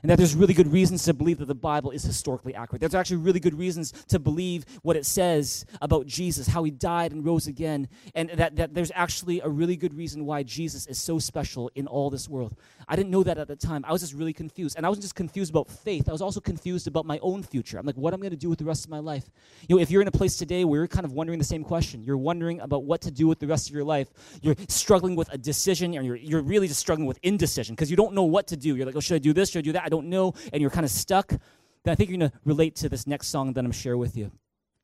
[0.07, 2.79] and that there's really good reasons to believe that the Bible is historically accurate.
[2.79, 7.11] There's actually really good reasons to believe what it says about Jesus, how he died
[7.11, 10.97] and rose again, and that, that there's actually a really good reason why Jesus is
[10.97, 12.55] so special in all this world.
[12.87, 13.83] I didn't know that at the time.
[13.85, 14.77] I was just really confused.
[14.77, 17.77] And I wasn't just confused about faith, I was also confused about my own future.
[17.77, 19.29] I'm like, what am I going to do with the rest of my life?
[19.67, 21.65] You know, if you're in a place today where you're kind of wondering the same
[21.65, 24.07] question, you're wondering about what to do with the rest of your life,
[24.41, 27.97] you're struggling with a decision, or you're, you're really just struggling with indecision because you
[27.97, 28.77] don't know what to do.
[28.77, 29.49] You're like, oh, should I do this?
[29.49, 29.83] Should I do that?
[29.83, 30.33] I don't know.
[30.53, 31.29] And you're kind of stuck.
[31.29, 34.15] Then I think you're going to relate to this next song that I'm sharing with
[34.15, 34.31] you.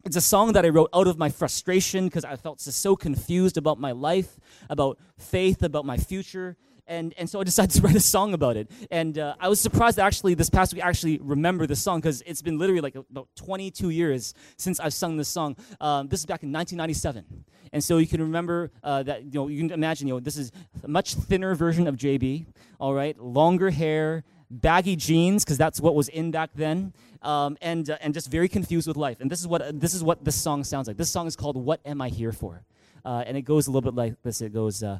[0.05, 2.95] It's a song that I wrote out of my frustration because I felt just so
[2.95, 4.37] confused about my life,
[4.69, 8.57] about faith, about my future and and so I decided to write a song about
[8.57, 8.69] it.
[8.91, 11.99] And uh, I was surprised that actually this past week I actually remember the song
[11.99, 15.55] because it's been literally like about 22 years since I've sung this song.
[15.79, 19.47] Um, this is back in 1997, and so you can remember uh, that you know
[19.47, 20.51] you can imagine you know this is
[20.83, 22.45] a much thinner version of JB.
[22.79, 24.23] All right, longer hair.
[24.49, 28.47] Baggy jeans, because that's what was in back then, um, and uh, and just very
[28.47, 29.19] confused with life.
[29.21, 30.97] And this is what this is what this song sounds like.
[30.97, 32.63] This song is called "What Am I Here For."
[33.05, 34.39] Uh, and it goes a little bit like this.
[34.39, 34.99] It goes, uh,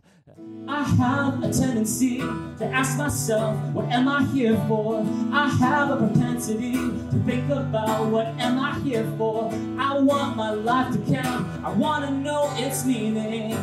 [0.67, 5.05] I have a tendency to ask myself, what am I here for?
[5.31, 9.49] I have a propensity to think about what am I here for?
[9.79, 11.47] I want my life to count.
[11.63, 13.55] I want to know its meaning.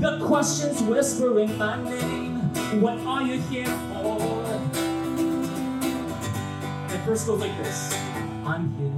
[0.00, 2.38] The questions whispering my name.
[2.80, 3.66] What are you here
[7.10, 7.92] verse goes like this
[8.44, 8.92] I'm here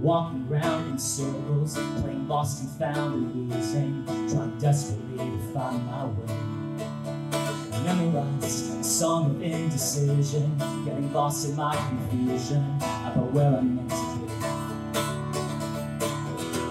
[0.00, 6.04] walking around in circles, playing lost and found and losing, trying desperately to find my
[6.04, 6.36] way.
[7.82, 14.32] Memorized song of indecision, getting lost in my confusion about where I'm meant to be.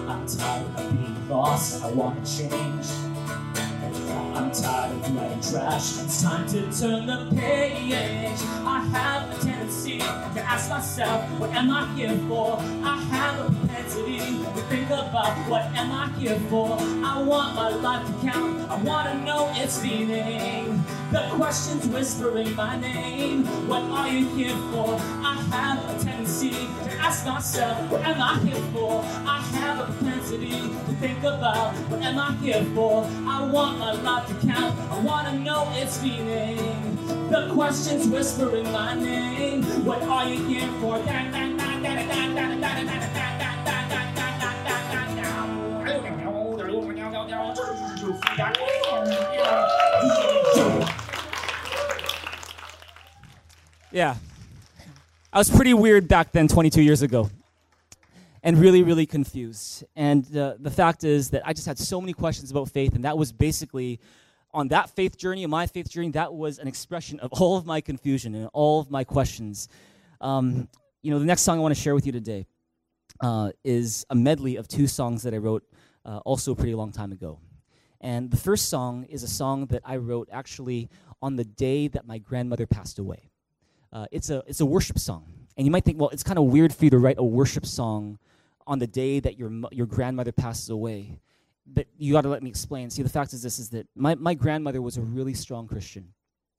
[0.08, 3.07] I'm tired of being lost, I want to change.
[4.38, 8.38] I'm tired of writing trash, it's time to turn the page.
[8.64, 12.56] I have a tendency to ask myself, what am I here for?
[12.60, 16.76] I have a propensity to think about what am I here for?
[16.78, 20.84] I want my life to count, I wanna know its meaning.
[21.10, 24.94] The questions whispering my name, what are you here for?
[25.24, 29.02] I have a tendency to ask myself, what am I here for?
[29.26, 33.04] I have a propensity to think about what am I here for?
[33.26, 36.96] I want my life to count, I wanna know its meaning.
[37.30, 40.98] The questions whispering my name, what are you here for?
[53.90, 54.16] Yeah.
[55.32, 57.30] I was pretty weird back then, 22 years ago,
[58.48, 59.84] and really, really confused.
[59.94, 63.04] And uh, the fact is that I just had so many questions about faith, and
[63.04, 64.00] that was basically
[64.54, 67.82] on that faith journey, my faith journey, that was an expression of all of my
[67.82, 69.68] confusion and all of my questions.
[70.22, 70.66] Um,
[71.02, 72.46] you know, the next song I want to share with you today
[73.20, 75.64] uh, is a medley of two songs that I wrote
[76.06, 77.40] uh, also a pretty long time ago.
[78.00, 80.88] And the first song is a song that I wrote actually
[81.20, 83.28] on the day that my grandmother passed away.
[83.92, 85.26] Uh, it's, a, it's a worship song.
[85.58, 87.66] And you might think, well, it's kind of weird for you to write a worship
[87.66, 88.18] song
[88.68, 91.18] on the day that your, your grandmother passes away.
[91.66, 92.90] But you got to let me explain.
[92.90, 96.12] See, the fact is this is that my, my grandmother was a really strong Christian.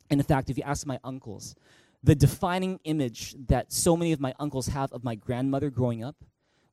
[0.10, 1.56] And in fact, if you ask my uncles,
[2.04, 6.15] the defining image that so many of my uncles have of my grandmother growing up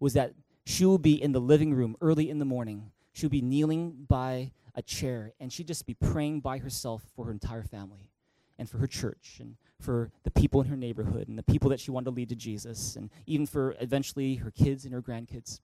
[0.01, 0.33] was that
[0.64, 2.90] she would be in the living room early in the morning.
[3.12, 7.27] She would be kneeling by a chair, and she'd just be praying by herself for
[7.27, 8.11] her entire family
[8.59, 11.81] and for her church and for the people in her neighborhood and the people that
[11.81, 15.61] she wanted to lead to Jesus, and even for eventually her kids and her grandkids.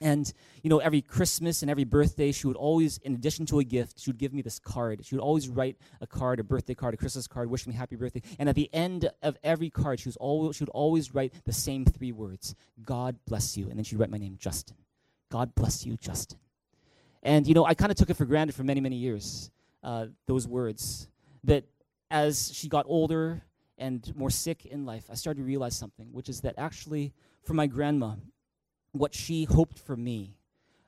[0.00, 0.32] And,
[0.62, 4.00] you know, every Christmas and every birthday, she would always, in addition to a gift,
[4.00, 5.06] she would give me this card.
[5.06, 7.94] She would always write a card, a birthday card, a Christmas card, wishing me happy
[7.94, 8.22] birthday.
[8.38, 11.52] And at the end of every card, she, was always, she would always write the
[11.52, 13.68] same three words God bless you.
[13.68, 14.76] And then she'd write my name, Justin.
[15.30, 16.38] God bless you, Justin.
[17.22, 19.50] And, you know, I kind of took it for granted for many, many years,
[19.82, 21.08] uh, those words.
[21.44, 21.64] That
[22.10, 23.42] as she got older
[23.78, 27.12] and more sick in life, I started to realize something, which is that actually,
[27.42, 28.14] for my grandma,
[28.92, 30.36] what she hoped for me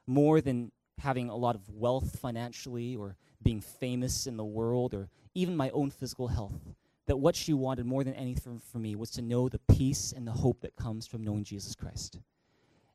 [0.06, 5.08] more than having a lot of wealth financially or being famous in the world or
[5.34, 6.74] even my own physical health.
[7.06, 10.26] That what she wanted more than anything for me was to know the peace and
[10.26, 12.18] the hope that comes from knowing Jesus Christ.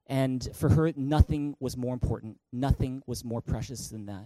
[0.08, 4.26] And for her, nothing was more important, nothing was more precious than that.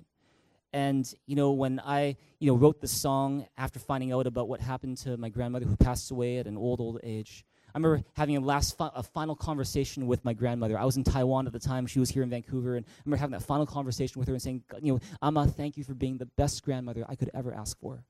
[0.75, 4.59] And you know, when I you know wrote the song after finding out about what
[4.59, 8.35] happened to my grandmother who passed away at an old old age, I remember having
[8.35, 10.77] a last fi- a final conversation with my grandmother.
[10.77, 13.21] I was in Taiwan at the time; she was here in Vancouver, and I remember
[13.21, 16.17] having that final conversation with her and saying, "You know, Amma, thank you for being
[16.17, 18.03] the best grandmother I could ever ask for."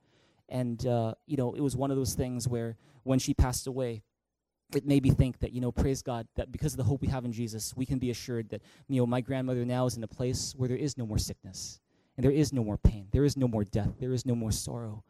[0.49, 4.01] And uh, you know, it was one of those things where when she passed away,
[4.73, 7.07] it made me think that you know praise god that because of the hope we
[7.07, 10.03] have in jesus we can be assured that you know my grandmother now is in
[10.03, 11.79] a place where there is no more sickness
[12.17, 14.51] and there is no more pain there is no more death there is no more
[14.51, 15.03] sorrow.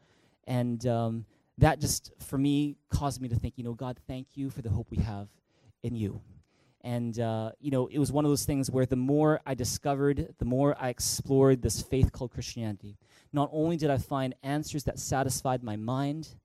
[0.48, 1.26] And um,
[1.58, 4.70] that just for me caused me to think you know god thank you for the
[4.70, 5.28] hope we have
[5.84, 6.22] in you.
[6.82, 10.36] And uh, you know it was one of those things where the more i discovered
[10.38, 12.98] the more i explored this faith called christianity.
[13.34, 16.36] Not only did i find answers that satisfied my mind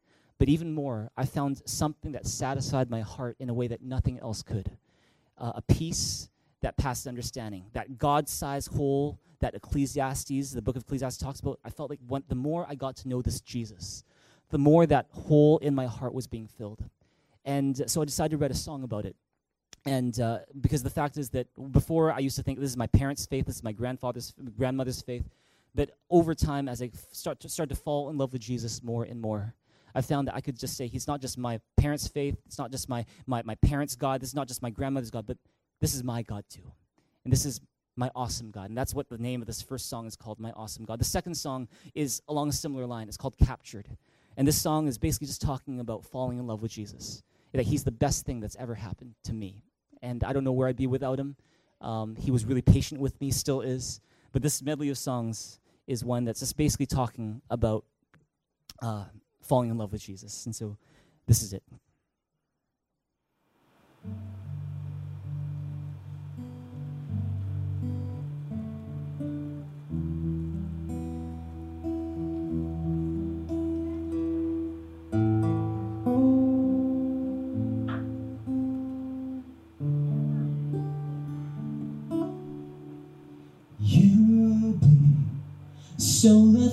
[0.40, 4.18] but even more, I found something that satisfied my heart in a way that nothing
[4.20, 4.70] else could.
[5.36, 6.30] Uh, a peace
[6.62, 11.58] that passed understanding, that God sized hole that Ecclesiastes, the book of Ecclesiastes, talks about.
[11.64, 14.04] I felt like the more I got to know this Jesus,
[14.50, 16.84] the more that hole in my heart was being filled.
[17.44, 19.16] And so I decided to write a song about it.
[19.86, 22.86] And uh, because the fact is that before I used to think this is my
[22.86, 25.24] parents' faith, this is my grandfather's, grandmother's faith.
[25.74, 29.04] But over time, as I start to, start to fall in love with Jesus more
[29.04, 29.54] and more,
[29.94, 32.70] I found that I could just say, He's not just my parents' faith, it's not
[32.70, 35.38] just my, my, my parents' God, this is not just my grandmother's God, but
[35.80, 36.72] this is my God too.
[37.24, 37.60] And this is
[37.96, 38.70] my awesome God.
[38.70, 41.00] And that's what the name of this first song is called, My Awesome God.
[41.00, 43.08] The second song is along a similar line.
[43.08, 43.88] It's called Captured.
[44.36, 47.84] And this song is basically just talking about falling in love with Jesus, that He's
[47.84, 49.62] the best thing that's ever happened to me.
[50.02, 51.36] And I don't know where I'd be without Him.
[51.80, 54.00] Um, he was really patient with me, still is.
[54.32, 57.84] But this medley of songs is one that's just basically talking about
[58.80, 59.04] uh,
[59.42, 60.46] falling in love with Jesus.
[60.46, 60.76] And so
[61.26, 61.62] this is it.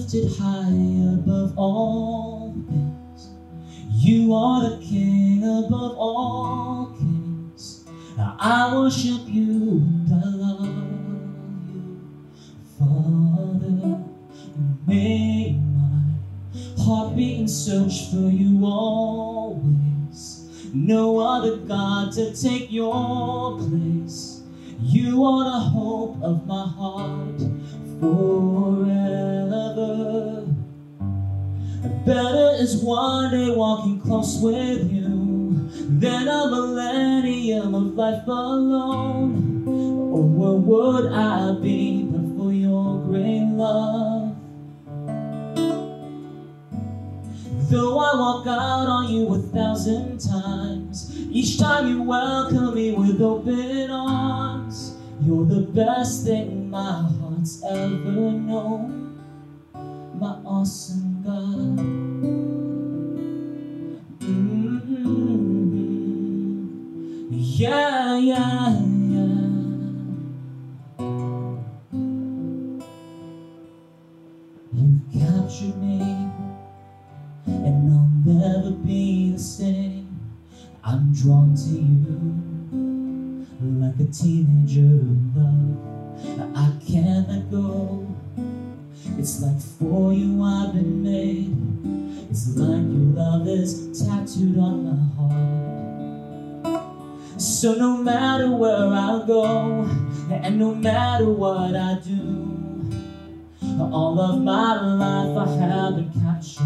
[0.08, 3.30] Lifted high above all things.
[3.92, 7.86] You are the King above all kings.
[8.16, 10.66] Now I worship you and I love
[11.74, 12.00] you,
[12.80, 14.04] Father.
[14.88, 20.48] May my heart beat and search for you always.
[20.74, 24.42] No other God to take your place.
[24.80, 27.42] You are the hope of my heart
[28.00, 29.38] forever.
[32.06, 35.70] Better is one day walking close with you
[36.00, 39.64] than a millennium of life alone.
[39.68, 44.36] Oh, where would I be but for your great love?
[47.70, 53.22] Though I walk out on you a thousand times, each time you welcome me with
[53.22, 54.96] open arms.
[55.22, 57.10] You're the best thing my
[57.48, 59.16] heart's ever known,
[60.20, 61.78] my awesome God.
[64.20, 65.08] Mm-hmm.
[67.32, 68.70] Yeah, yeah,
[69.08, 69.48] yeah.
[74.74, 76.00] You've captured me,
[77.46, 80.20] and I'll never be the same.
[80.84, 82.36] I'm drawn to you
[83.80, 85.97] like a teenager in love.
[86.56, 88.08] I can't go.
[89.18, 91.56] It's like for you I've been made.
[92.30, 95.58] It's like your love is tattooed on my heart.
[97.40, 99.88] So no matter where I go,
[100.32, 102.92] and no matter what I do,
[103.80, 106.66] all of my life I have been captured.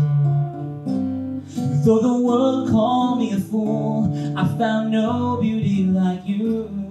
[1.86, 6.91] Though the world called me a fool, I found no beauty like you.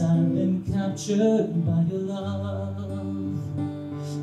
[0.00, 3.38] I've been captured by your love.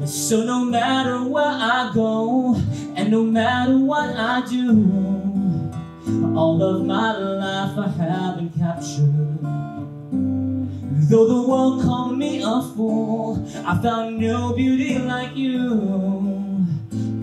[0.08, 2.56] So no matter where I go,
[2.96, 5.72] and no matter what I do,
[6.36, 9.40] all of my life I have been captured.
[11.10, 16.66] Though the world called me a fool, I found no beauty like you.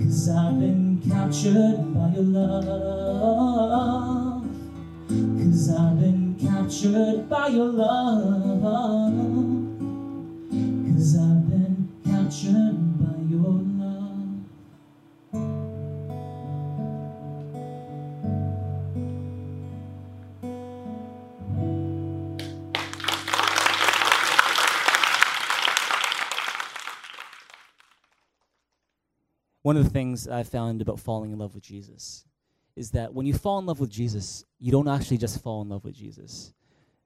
[0.02, 3.22] Cause I've been captured by your love.
[5.08, 8.22] Cause I've been captured by your love.
[10.50, 13.92] Cause I've been captured by your love.
[29.62, 32.24] One of the things I found about falling in love with Jesus
[32.76, 35.68] is that when you fall in love with Jesus, you don't actually just fall in
[35.68, 36.52] love with Jesus.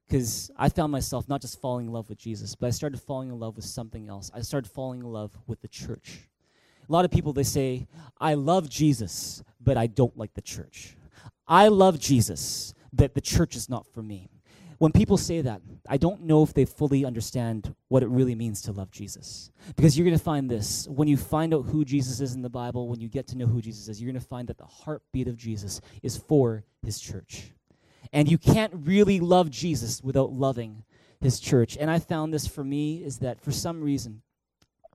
[0.06, 3.28] Because I found myself not just falling in love with Jesus, but I started falling
[3.28, 4.30] in love with something else.
[4.32, 6.28] I started falling in love with the church.
[6.88, 7.88] A lot of people, they say,
[8.20, 10.96] I love Jesus, but I don't like the church.
[11.48, 14.30] I love Jesus, but the church is not for me.
[14.78, 18.60] When people say that, I don't know if they fully understand what it really means
[18.62, 19.50] to love Jesus.
[19.74, 22.50] Because you're going to find this when you find out who Jesus is in the
[22.50, 24.64] Bible, when you get to know who Jesus is, you're going to find that the
[24.64, 27.52] heartbeat of Jesus is for his church.
[28.12, 30.84] And you can't really love Jesus without loving
[31.20, 31.76] his church.
[31.78, 34.22] And I found this for me is that for some reason,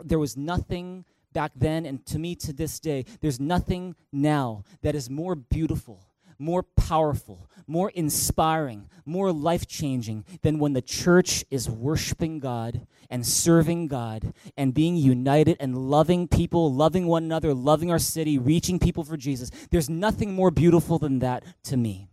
[0.03, 4.95] there was nothing back then, and to me to this day, there's nothing now that
[4.95, 6.05] is more beautiful,
[6.41, 13.25] more powerful, more inspiring, more life changing than when the church is worshiping God and
[13.25, 18.79] serving God and being united and loving people, loving one another, loving our city, reaching
[18.79, 19.51] people for Jesus.
[19.69, 22.09] There's nothing more beautiful than that to me.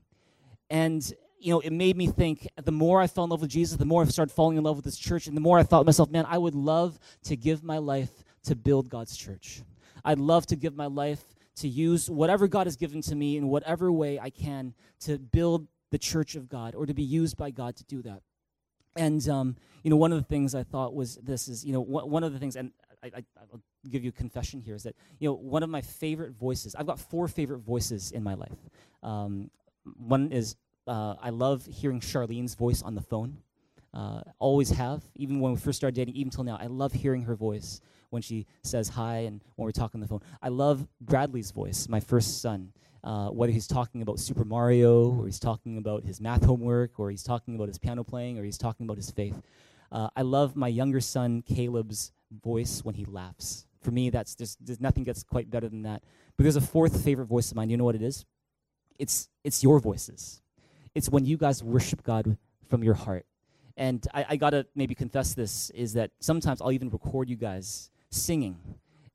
[0.68, 1.10] And
[1.40, 3.84] you know, it made me think the more I fell in love with Jesus, the
[3.84, 5.84] more I started falling in love with this church, and the more I thought to
[5.86, 8.10] myself, man, I would love to give my life
[8.44, 9.62] to build God's church.
[10.04, 11.22] I'd love to give my life
[11.60, 15.66] to use whatever God has given to me in whatever way I can to build
[15.90, 18.22] the church of God or to be used by God to do that.
[18.96, 21.82] And, um, you know, one of the things I thought was this is, you know,
[21.82, 24.82] wh- one of the things, and I, I, I'll give you a confession here, is
[24.82, 28.34] that, you know, one of my favorite voices, I've got four favorite voices in my
[28.34, 28.58] life.
[29.02, 29.50] Um,
[29.96, 30.56] one is
[30.86, 33.38] uh, I love hearing Charlene's voice on the phone.
[33.94, 36.58] Uh, always have, even when we first started dating, even till now.
[36.60, 37.80] I love hearing her voice
[38.10, 40.22] when she says hi and when we're talking on the phone.
[40.42, 42.72] I love Bradley's voice, my first son.
[43.04, 47.10] Uh, whether he's talking about Super Mario, or he's talking about his math homework, or
[47.10, 49.40] he's talking about his piano playing, or he's talking about his faith.
[49.92, 53.66] Uh, I love my younger son Caleb's voice when he laughs.
[53.80, 56.02] For me, that's just there's nothing gets quite better than that.
[56.36, 57.70] But there's a fourth favorite voice of mine.
[57.70, 58.24] You know what it is?
[58.98, 60.42] It's it's your voices.
[60.94, 62.36] It's when you guys worship God
[62.68, 63.26] from your heart.
[63.76, 67.90] And I, I gotta maybe confess this is that sometimes I'll even record you guys
[68.10, 68.58] singing.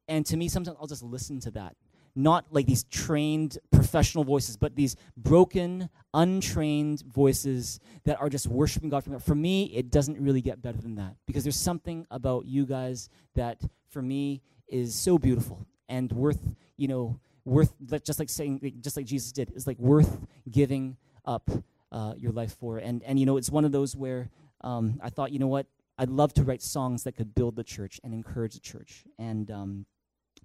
[0.07, 1.75] And to me, sometimes I'll just listen to that.
[2.15, 8.89] Not like these trained professional voices, but these broken, untrained voices that are just worshiping
[8.89, 12.67] God For me, it doesn't really get better than that because there's something about you
[12.67, 17.73] guys that, for me, is so beautiful and worth, you know, worth
[18.03, 20.19] just like saying, just like Jesus did, is like worth
[20.49, 21.49] giving up
[21.91, 22.77] uh, your life for.
[22.77, 24.29] And and you know, it's one of those where
[24.61, 25.67] um, I thought, you know what,
[25.97, 29.03] I'd love to write songs that could build the church and encourage the church.
[29.19, 29.85] And um,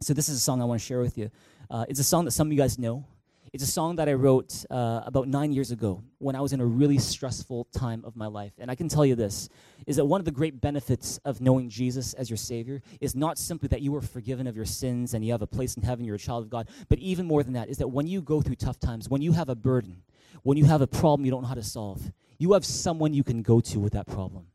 [0.00, 1.30] so this is a song I want to share with you.
[1.70, 3.04] Uh, it's a song that some of you guys know.
[3.50, 6.60] It's a song that I wrote uh, about nine years ago when I was in
[6.60, 8.52] a really stressful time of my life.
[8.58, 9.48] And I can tell you this
[9.86, 13.38] is that one of the great benefits of knowing Jesus as your Savior is not
[13.38, 16.04] simply that you are forgiven of your sins and you have a place in heaven,
[16.04, 18.42] you're a child of God, but even more than that is that when you go
[18.42, 20.02] through tough times, when you have a burden,
[20.42, 23.24] when you have a problem you don't know how to solve, you have someone you
[23.24, 24.46] can go to with that problem.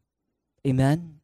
[0.65, 1.19] Amen?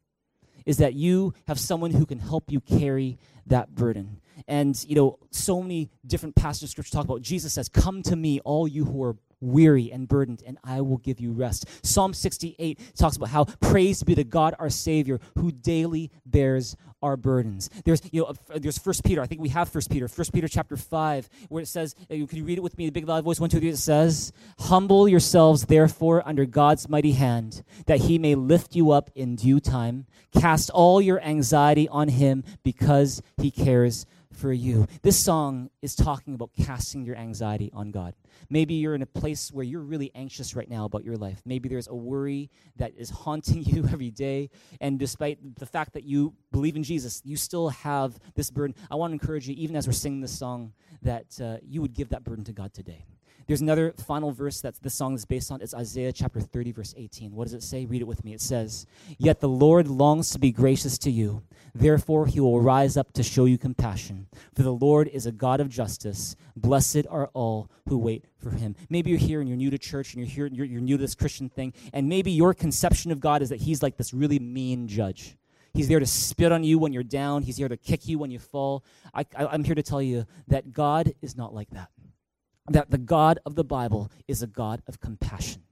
[0.66, 4.20] Is that you have someone who can help you carry that burden.
[4.46, 8.16] And, you know, so many different passages of scripture talk about Jesus says, Come to
[8.16, 11.66] me, all you who are weary and burdened, and I will give you rest.
[11.82, 17.16] Psalm 68 talks about how praise be to God our Savior, who daily bears our
[17.16, 17.70] burdens.
[17.84, 19.22] There's, you know, there's First Peter.
[19.22, 20.06] I think we have First Peter.
[20.08, 22.92] First Peter chapter five, where it says, uh, "Can you read it with me?" The
[22.92, 23.70] big loud voice, one, two, three.
[23.70, 29.10] It says, "Humble yourselves, therefore, under God's mighty hand, that He may lift you up
[29.14, 30.06] in due time.
[30.32, 34.04] Cast all your anxiety on Him, because He cares."
[34.40, 34.86] For you.
[35.02, 38.14] This song is talking about casting your anxiety on God.
[38.48, 41.42] Maybe you're in a place where you're really anxious right now about your life.
[41.44, 44.48] Maybe there's a worry that is haunting you every day.
[44.80, 48.74] And despite the fact that you believe in Jesus, you still have this burden.
[48.90, 50.72] I want to encourage you, even as we're singing this song,
[51.02, 53.04] that uh, you would give that burden to God today.
[53.50, 55.60] There's another final verse that this song is based on.
[55.60, 57.34] It's Isaiah chapter 30, verse 18.
[57.34, 57.84] What does it say?
[57.84, 58.32] Read it with me.
[58.32, 58.86] It says,
[59.18, 61.42] Yet the Lord longs to be gracious to you.
[61.74, 64.28] Therefore, he will rise up to show you compassion.
[64.54, 66.36] For the Lord is a God of justice.
[66.54, 68.76] Blessed are all who wait for him.
[68.88, 71.02] Maybe you're here and you're new to church and you're here, you're, you're new to
[71.02, 74.38] this Christian thing, and maybe your conception of God is that he's like this really
[74.38, 75.36] mean judge.
[75.74, 77.42] He's there to spit on you when you're down.
[77.42, 78.84] He's here to kick you when you fall.
[79.12, 81.88] I, am here to tell you that God is not like that
[82.70, 85.62] that the God of the Bible is a God of compassion.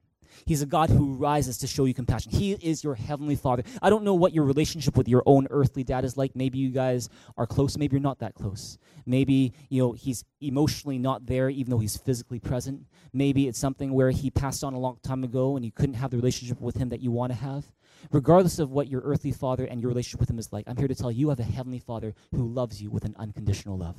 [0.44, 2.32] He's a God who rises to show you compassion.
[2.32, 3.64] He is your heavenly Father.
[3.82, 6.36] I don't know what your relationship with your own earthly dad is like.
[6.36, 7.76] Maybe you guys are close.
[7.76, 8.78] Maybe you're not that close.
[9.04, 12.86] Maybe you know he's emotionally not there, even though he's physically present.
[13.12, 16.10] Maybe it's something where he passed on a long time ago, and you couldn't have
[16.10, 17.64] the relationship with him that you want to have.
[18.12, 20.88] Regardless of what your earthly father and your relationship with him is like, I'm here
[20.88, 23.98] to tell you, you have a heavenly Father who loves you with an unconditional love.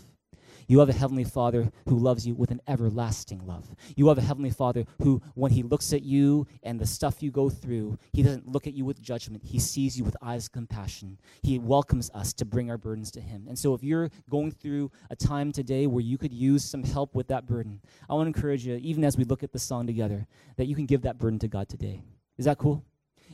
[0.68, 3.76] You have a Heavenly Father who loves you with an everlasting love.
[3.96, 7.32] You have a Heavenly Father who, when He looks at you and the stuff you
[7.32, 9.44] go through, He doesn't look at you with judgment.
[9.44, 11.20] He sees you with eyes of compassion.
[11.42, 13.46] He welcomes us to bring our burdens to Him.
[13.48, 17.16] And so, if you're going through a time today where you could use some help
[17.16, 19.88] with that burden, I want to encourage you, even as we look at the song
[19.88, 22.04] together, that you can give that burden to God today.
[22.38, 22.84] Is that cool?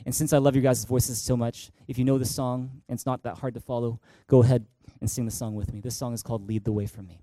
[0.04, 2.96] And since I love your guys' voices so much, if you know the song and
[2.96, 4.66] it's not that hard to follow, go ahead
[5.00, 5.80] and sing the song with me.
[5.80, 7.18] This song is called Lead the Way for Me.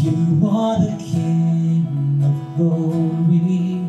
[0.00, 3.86] You are the King of glory,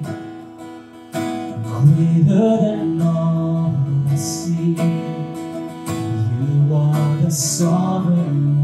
[1.64, 3.76] greater than all
[4.10, 4.76] the sea.
[6.40, 8.55] You are the sovereign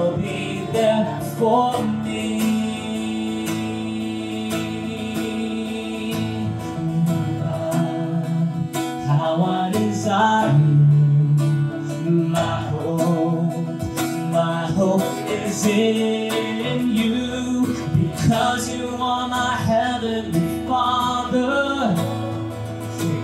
[0.00, 2.40] you'll be there for me.
[7.38, 10.52] God, How I desire
[12.04, 13.82] you, my hope,
[14.32, 17.66] my hope is in you
[18.02, 21.94] because you are my heavenly Father.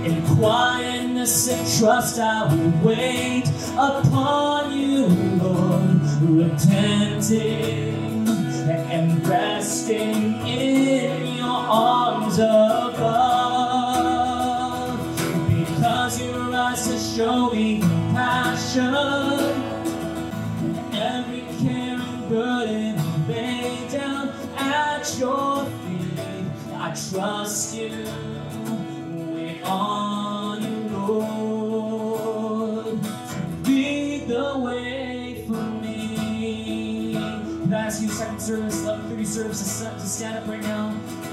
[0.05, 3.45] In quietness and trust, I will wait
[3.77, 4.56] upon
[6.57, 8.27] repenting
[8.91, 12.97] and resting in your arms above.
[15.49, 18.95] Because you rise to showing compassion.
[20.93, 22.97] Every care and burden
[23.29, 26.19] lay down at your feet.
[26.75, 27.66] I trust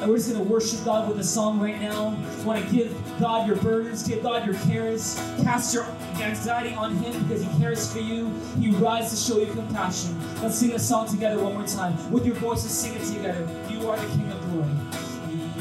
[0.04, 2.14] And we're just going to worship God with a song right now.
[2.44, 5.86] Want to give God your burdens, give God your cares, cast your
[6.22, 8.30] anxiety on Him because He cares for you.
[8.60, 10.20] He rises to show you compassion.
[10.42, 11.96] Let's sing this song together one more time.
[12.12, 13.48] With your voices, sing it together.
[13.70, 14.76] You are the King of glory.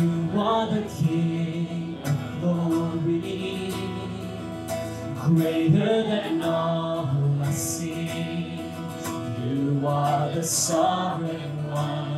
[0.00, 3.72] You are the King of glory,
[5.20, 7.08] greater than all
[7.44, 8.58] I see.
[9.46, 12.11] You are the sovereign one,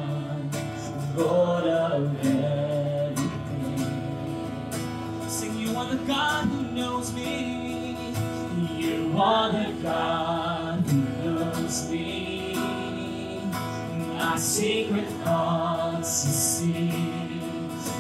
[1.17, 3.17] Lord of everything.
[5.29, 8.15] Sing, you are the God who knows me.
[8.77, 12.57] You are the God who knows me.
[14.19, 16.91] My secret thoughts you see.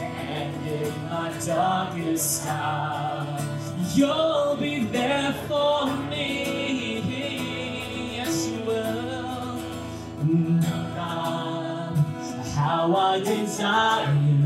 [0.02, 3.38] And in my darkest hour,
[3.94, 6.03] you'll be there for me.
[12.84, 14.44] How I desire you.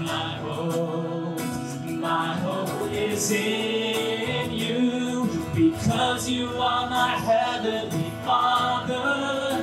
[0.00, 1.40] My hope,
[1.84, 5.28] my hope is in you.
[5.52, 9.58] Because you are my heavenly Father.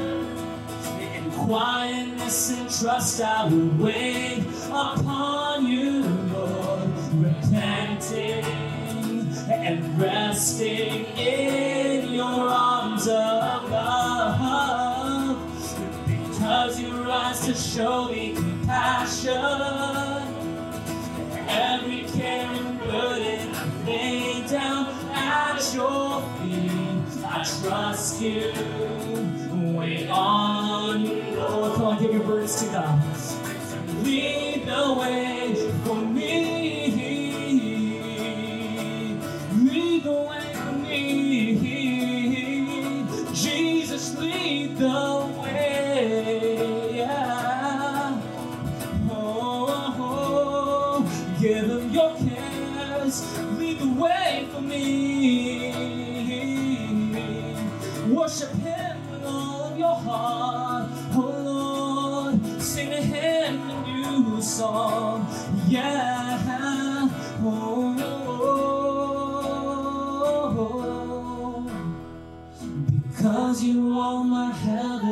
[0.99, 8.43] In quietness and trust I will wait upon you, Lord, repenting
[9.49, 11.06] and resting
[17.77, 19.37] show me compassion.
[21.47, 27.23] Every care and burden I lay down at your feet.
[27.23, 28.51] I trust you.
[29.77, 31.73] Wait on you, Lord.
[31.75, 32.99] Come on, give your burdens to God.
[34.03, 35.53] Lead the way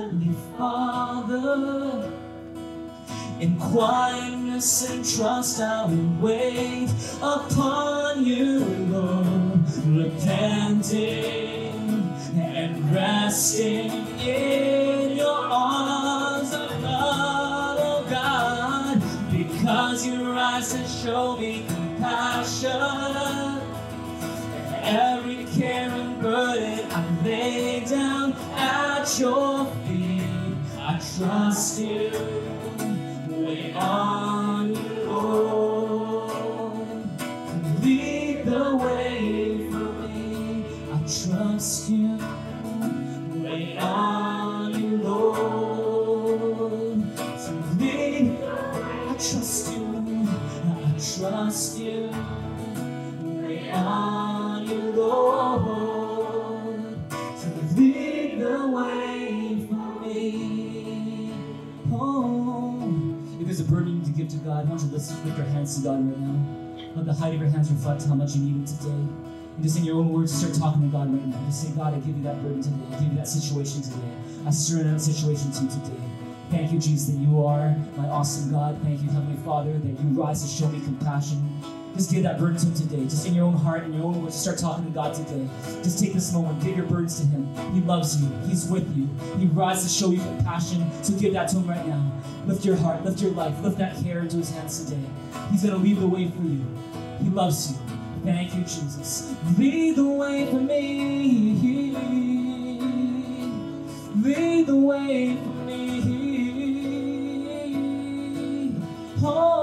[0.05, 2.11] heavenly Father.
[3.39, 6.89] In quietness and trust I will wait
[7.21, 8.59] upon you,
[8.91, 11.03] Lord, repenting
[12.37, 19.01] and resting in your arms of love, oh God,
[19.31, 22.71] because you rise to show me compassion.
[24.87, 29.65] Every care and burden I lay down at your
[31.17, 32.11] trust you.
[33.29, 34.24] Wait on
[65.25, 66.39] lift, your hands to God right now?
[66.95, 68.89] Let the height of your hands reflect how much you need Him today.
[68.89, 71.45] And just in your own words, start talking to God right now.
[71.47, 72.85] Just say, God, I give you that burden today.
[72.91, 74.13] I give you that situation today.
[74.45, 76.03] I surrender that situation to you today.
[76.51, 78.79] Thank you, Jesus, that you are my awesome God.
[78.83, 81.41] Thank you, Heavenly Father, that you rise to show me compassion.
[81.95, 83.03] Just give that burden to Him today.
[83.05, 85.47] Just in your own heart, in your own words, start talking to God today.
[85.81, 87.47] Just take this moment, give your burdens to Him.
[87.73, 89.07] He loves you, He's with you.
[89.37, 90.91] He rises to show you compassion.
[91.03, 92.11] So give that to Him right now.
[92.45, 95.01] Lift your heart, lift your life, lift that care into His hands today.
[95.51, 96.65] He's going to lead the way for you.
[97.21, 97.77] He loves you.
[98.25, 99.33] Thank you, Jesus.
[99.57, 101.93] Lead the way for me.
[104.21, 106.25] Lead the way for me.
[109.23, 109.54] Oh,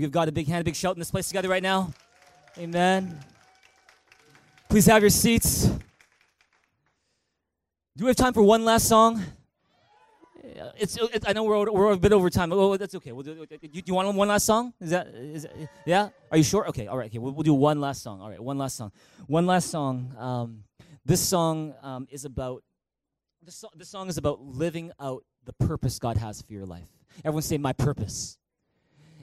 [0.00, 1.92] we give God a big hand, a big shout in this place together right now?
[2.56, 3.20] Amen.
[4.70, 5.66] Please have your seats.
[7.98, 9.22] Do we have time for one last song?
[10.78, 12.50] It's, it's I know we're, we're a bit over time.
[12.50, 13.12] Oh, that's okay.
[13.12, 14.72] We'll do, you, you want one last song?
[14.80, 15.52] Is that is that,
[15.84, 16.08] yeah?
[16.30, 16.66] Are you sure?
[16.68, 17.10] Okay, all right.
[17.10, 18.22] Okay, we'll, we'll do one last song.
[18.22, 18.92] All right, one last song.
[19.26, 20.14] One last song.
[20.18, 20.64] Um,
[21.04, 22.62] this song um, is about
[23.42, 26.88] this, this song is about living out the purpose God has for your life.
[27.22, 28.38] Everyone say my purpose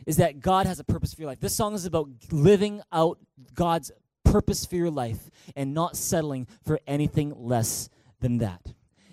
[0.07, 1.41] is that God has a purpose for your life.
[1.41, 3.19] This song is about living out
[3.53, 3.91] God's
[4.23, 7.89] purpose for your life and not settling for anything less
[8.21, 8.61] than that.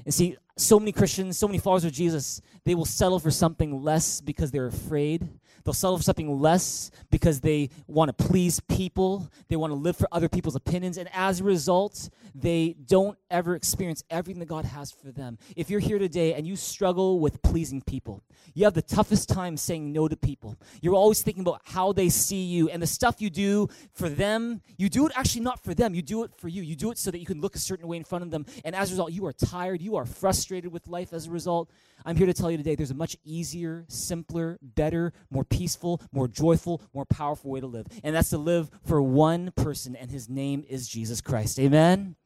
[0.04, 3.82] And see, so many Christians, so many followers of Jesus, they will settle for something
[3.82, 5.28] less because they're afraid.
[5.64, 9.30] They'll settle for something less because they want to please people.
[9.48, 10.98] They want to live for other people's opinions.
[10.98, 15.38] And as a result, they don't ever experience everything that God has for them.
[15.56, 19.56] If you're here today and you struggle with pleasing people, you have the toughest time
[19.56, 20.56] saying no to people.
[20.82, 24.60] You're always thinking about how they see you and the stuff you do for them.
[24.76, 26.62] You do it actually not for them, you do it for you.
[26.62, 28.44] You do it so that you can look a certain way in front of them.
[28.64, 31.70] And as a result, you are tired, you are frustrated with life as a result.
[32.04, 36.26] I'm here to tell you today there's a much easier, simpler, better, more peaceful, more
[36.26, 37.86] joyful, more powerful way to live.
[38.02, 41.60] And that's to live for one person, and his name is Jesus Christ.
[41.60, 42.16] Amen.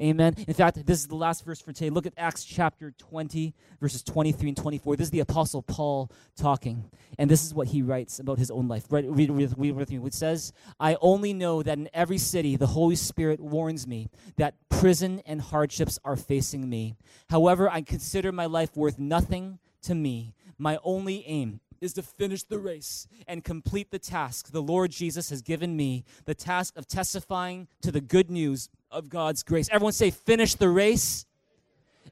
[0.00, 0.34] Amen.
[0.48, 1.90] In fact, this is the last verse for today.
[1.90, 4.96] Look at Acts chapter 20, verses 23 and 24.
[4.96, 6.90] This is the Apostle Paul talking.
[7.18, 8.86] And this is what he writes about his own life.
[8.90, 9.98] Read, read, read, read with me.
[10.04, 14.54] It says, I only know that in every city the Holy Spirit warns me that
[14.70, 16.96] prison and hardships are facing me.
[17.28, 20.34] However, I consider my life worth nothing to me.
[20.58, 25.30] My only aim is to finish the race and complete the task the Lord Jesus
[25.30, 29.68] has given me the task of testifying to the good news of God's grace.
[29.70, 31.26] Everyone say, finish the race.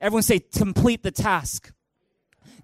[0.01, 1.73] Everyone say, complete the task.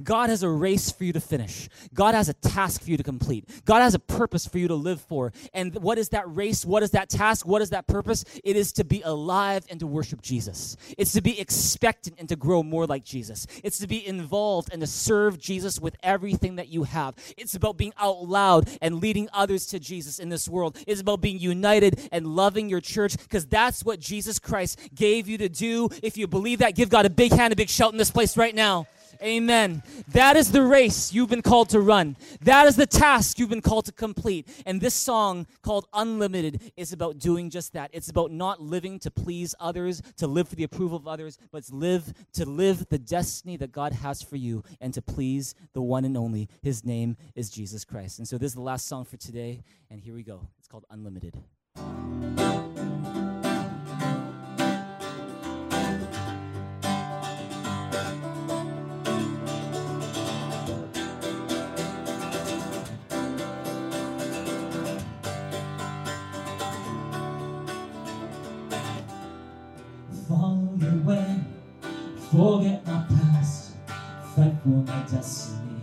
[0.03, 1.69] God has a race for you to finish.
[1.95, 3.49] God has a task for you to complete.
[3.65, 5.33] God has a purpose for you to live for.
[5.55, 6.65] And what is that race?
[6.65, 7.47] What is that task?
[7.47, 8.25] What is that purpose?
[8.45, 10.77] It is to be alive and to worship Jesus.
[10.99, 13.47] It's to be expectant and to grow more like Jesus.
[13.65, 17.15] It's to be involved and to serve Jesus with everything that you have.
[17.37, 20.79] It's about being out loud and leading others to Jesus in this world.
[20.87, 25.39] It's about being united and loving your church because that's what Jesus Christ gave you
[25.39, 25.89] to do.
[26.03, 28.37] If you believe that, give God a big hand, a big shout in this place
[28.37, 28.87] right now.
[29.23, 29.83] Amen.
[30.09, 32.17] That is the race you've been called to run.
[32.43, 34.49] That is the task you've been called to complete.
[34.67, 37.91] And this song called Unlimited is about doing just that.
[37.93, 41.65] It's about not living to please others, to live for the approval of others, but
[41.65, 45.83] to live to live the destiny that God has for you and to please the
[45.83, 46.49] one and only.
[46.63, 48.19] His name is Jesus Christ.
[48.19, 50.49] And so this is the last song for today, and here we go.
[50.59, 51.35] It's called Unlimited.
[70.87, 71.41] Your way,
[72.31, 73.73] forget my past,
[74.35, 75.83] fight for my destiny.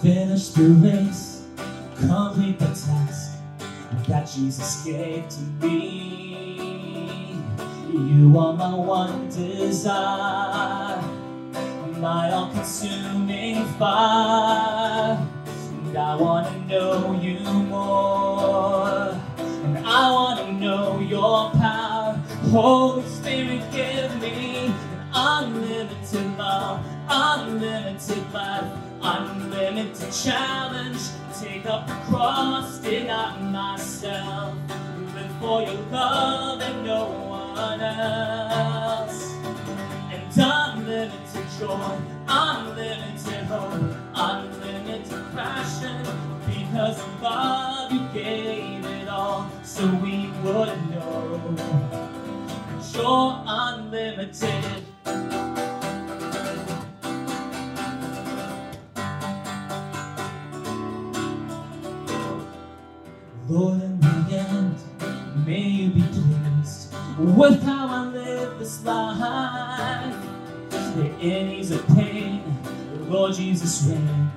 [0.00, 1.46] Finish the race,
[1.96, 3.38] complete the task
[4.08, 7.36] that Jesus gave to me.
[7.92, 11.02] You are my one desire,
[11.98, 15.18] my all-consuming fire.
[15.84, 19.14] And I want to know you more.
[19.38, 21.79] And I want to know your power.
[22.50, 24.74] Holy Spirit, give me
[25.14, 28.64] unlimited love, unlimited life,
[29.00, 30.98] unlimited challenge.
[31.40, 34.56] Take up the cross, deny myself.
[35.14, 39.32] Live for your love and no one else
[40.10, 46.04] and unlimited joy, unlimited hope, unlimited passion.
[46.48, 52.19] Because of love, you gave it all, so we would know
[52.94, 54.84] you're unlimited.
[63.48, 64.76] Lord, in the end,
[65.46, 70.14] may you be pleased with how I live this life.
[70.96, 72.42] The enemies of pain,
[73.08, 74.30] Lord Jesus reign,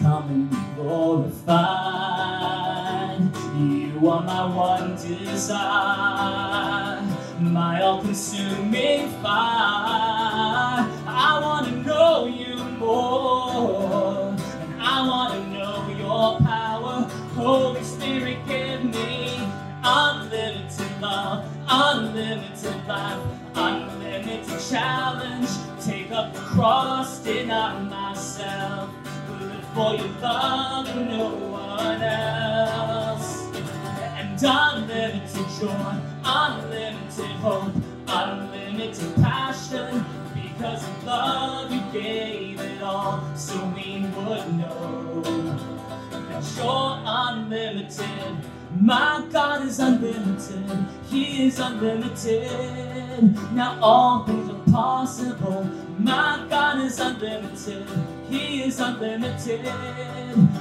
[0.00, 1.50] come and be glorified.
[3.56, 5.58] You are my one desire,
[7.40, 10.86] my all-consuming fire.
[11.06, 17.08] I want to know you more, and I want to know your power.
[17.34, 19.38] Holy Spirit, give me
[19.82, 23.18] unlimited love, unlimited life,
[23.54, 25.48] unlimited challenge.
[25.80, 28.90] Take up the cross, deny myself,
[29.40, 33.46] live for your love and no one else.
[34.18, 37.72] And unlimited joy, unlimited hope,
[38.08, 40.04] unlimited passion.
[40.34, 45.22] Because of love, you gave it all so we would know
[46.28, 48.36] that you're unlimited.
[48.78, 50.86] My God is unlimited.
[51.08, 53.36] He is unlimited.
[53.52, 55.64] Now all things are possible.
[55.98, 57.86] My God is unlimited.
[58.28, 59.64] He is unlimited.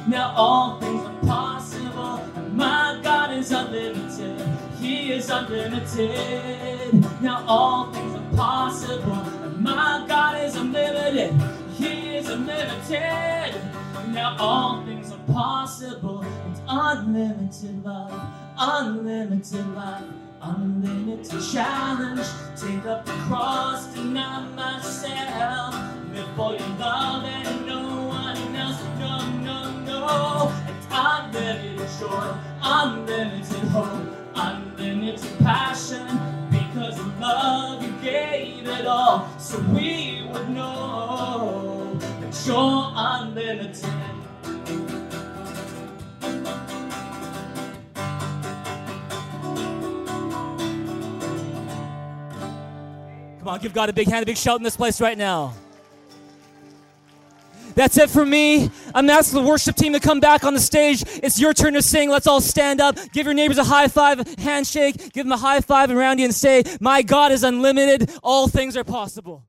[0.08, 2.20] Now all things are possible.
[2.54, 4.39] My God is unlimited.
[4.80, 6.94] He is unlimited.
[7.22, 9.16] Now all things are possible.
[9.60, 11.34] My God is unlimited.
[11.78, 13.56] He is unlimited.
[14.08, 16.26] Now all things are possible.
[16.50, 18.14] It's unlimited love,
[18.58, 20.04] unlimited life,
[20.42, 22.26] unlimited challenge.
[22.56, 25.76] Take up the cross, deny myself.
[26.14, 28.82] Live for your love and no one else.
[28.98, 30.54] No, no, no.
[30.70, 36.08] It's unlimited joy, unlimited hope, unlimited passion.
[36.50, 39.28] Because of love, you gave it all.
[39.40, 43.84] So we would know that you're unlimited.
[53.40, 55.54] Come on, give God a big hand, a big shout in this place right now.
[57.80, 58.70] That's it for me.
[58.94, 61.02] I'm asking the worship team to come back on the stage.
[61.24, 62.10] It's your turn to sing.
[62.10, 62.98] Let's all stand up.
[63.14, 65.14] Give your neighbors a high five, handshake.
[65.14, 68.12] Give them a high five around you and say, My God is unlimited.
[68.22, 69.49] All things are possible.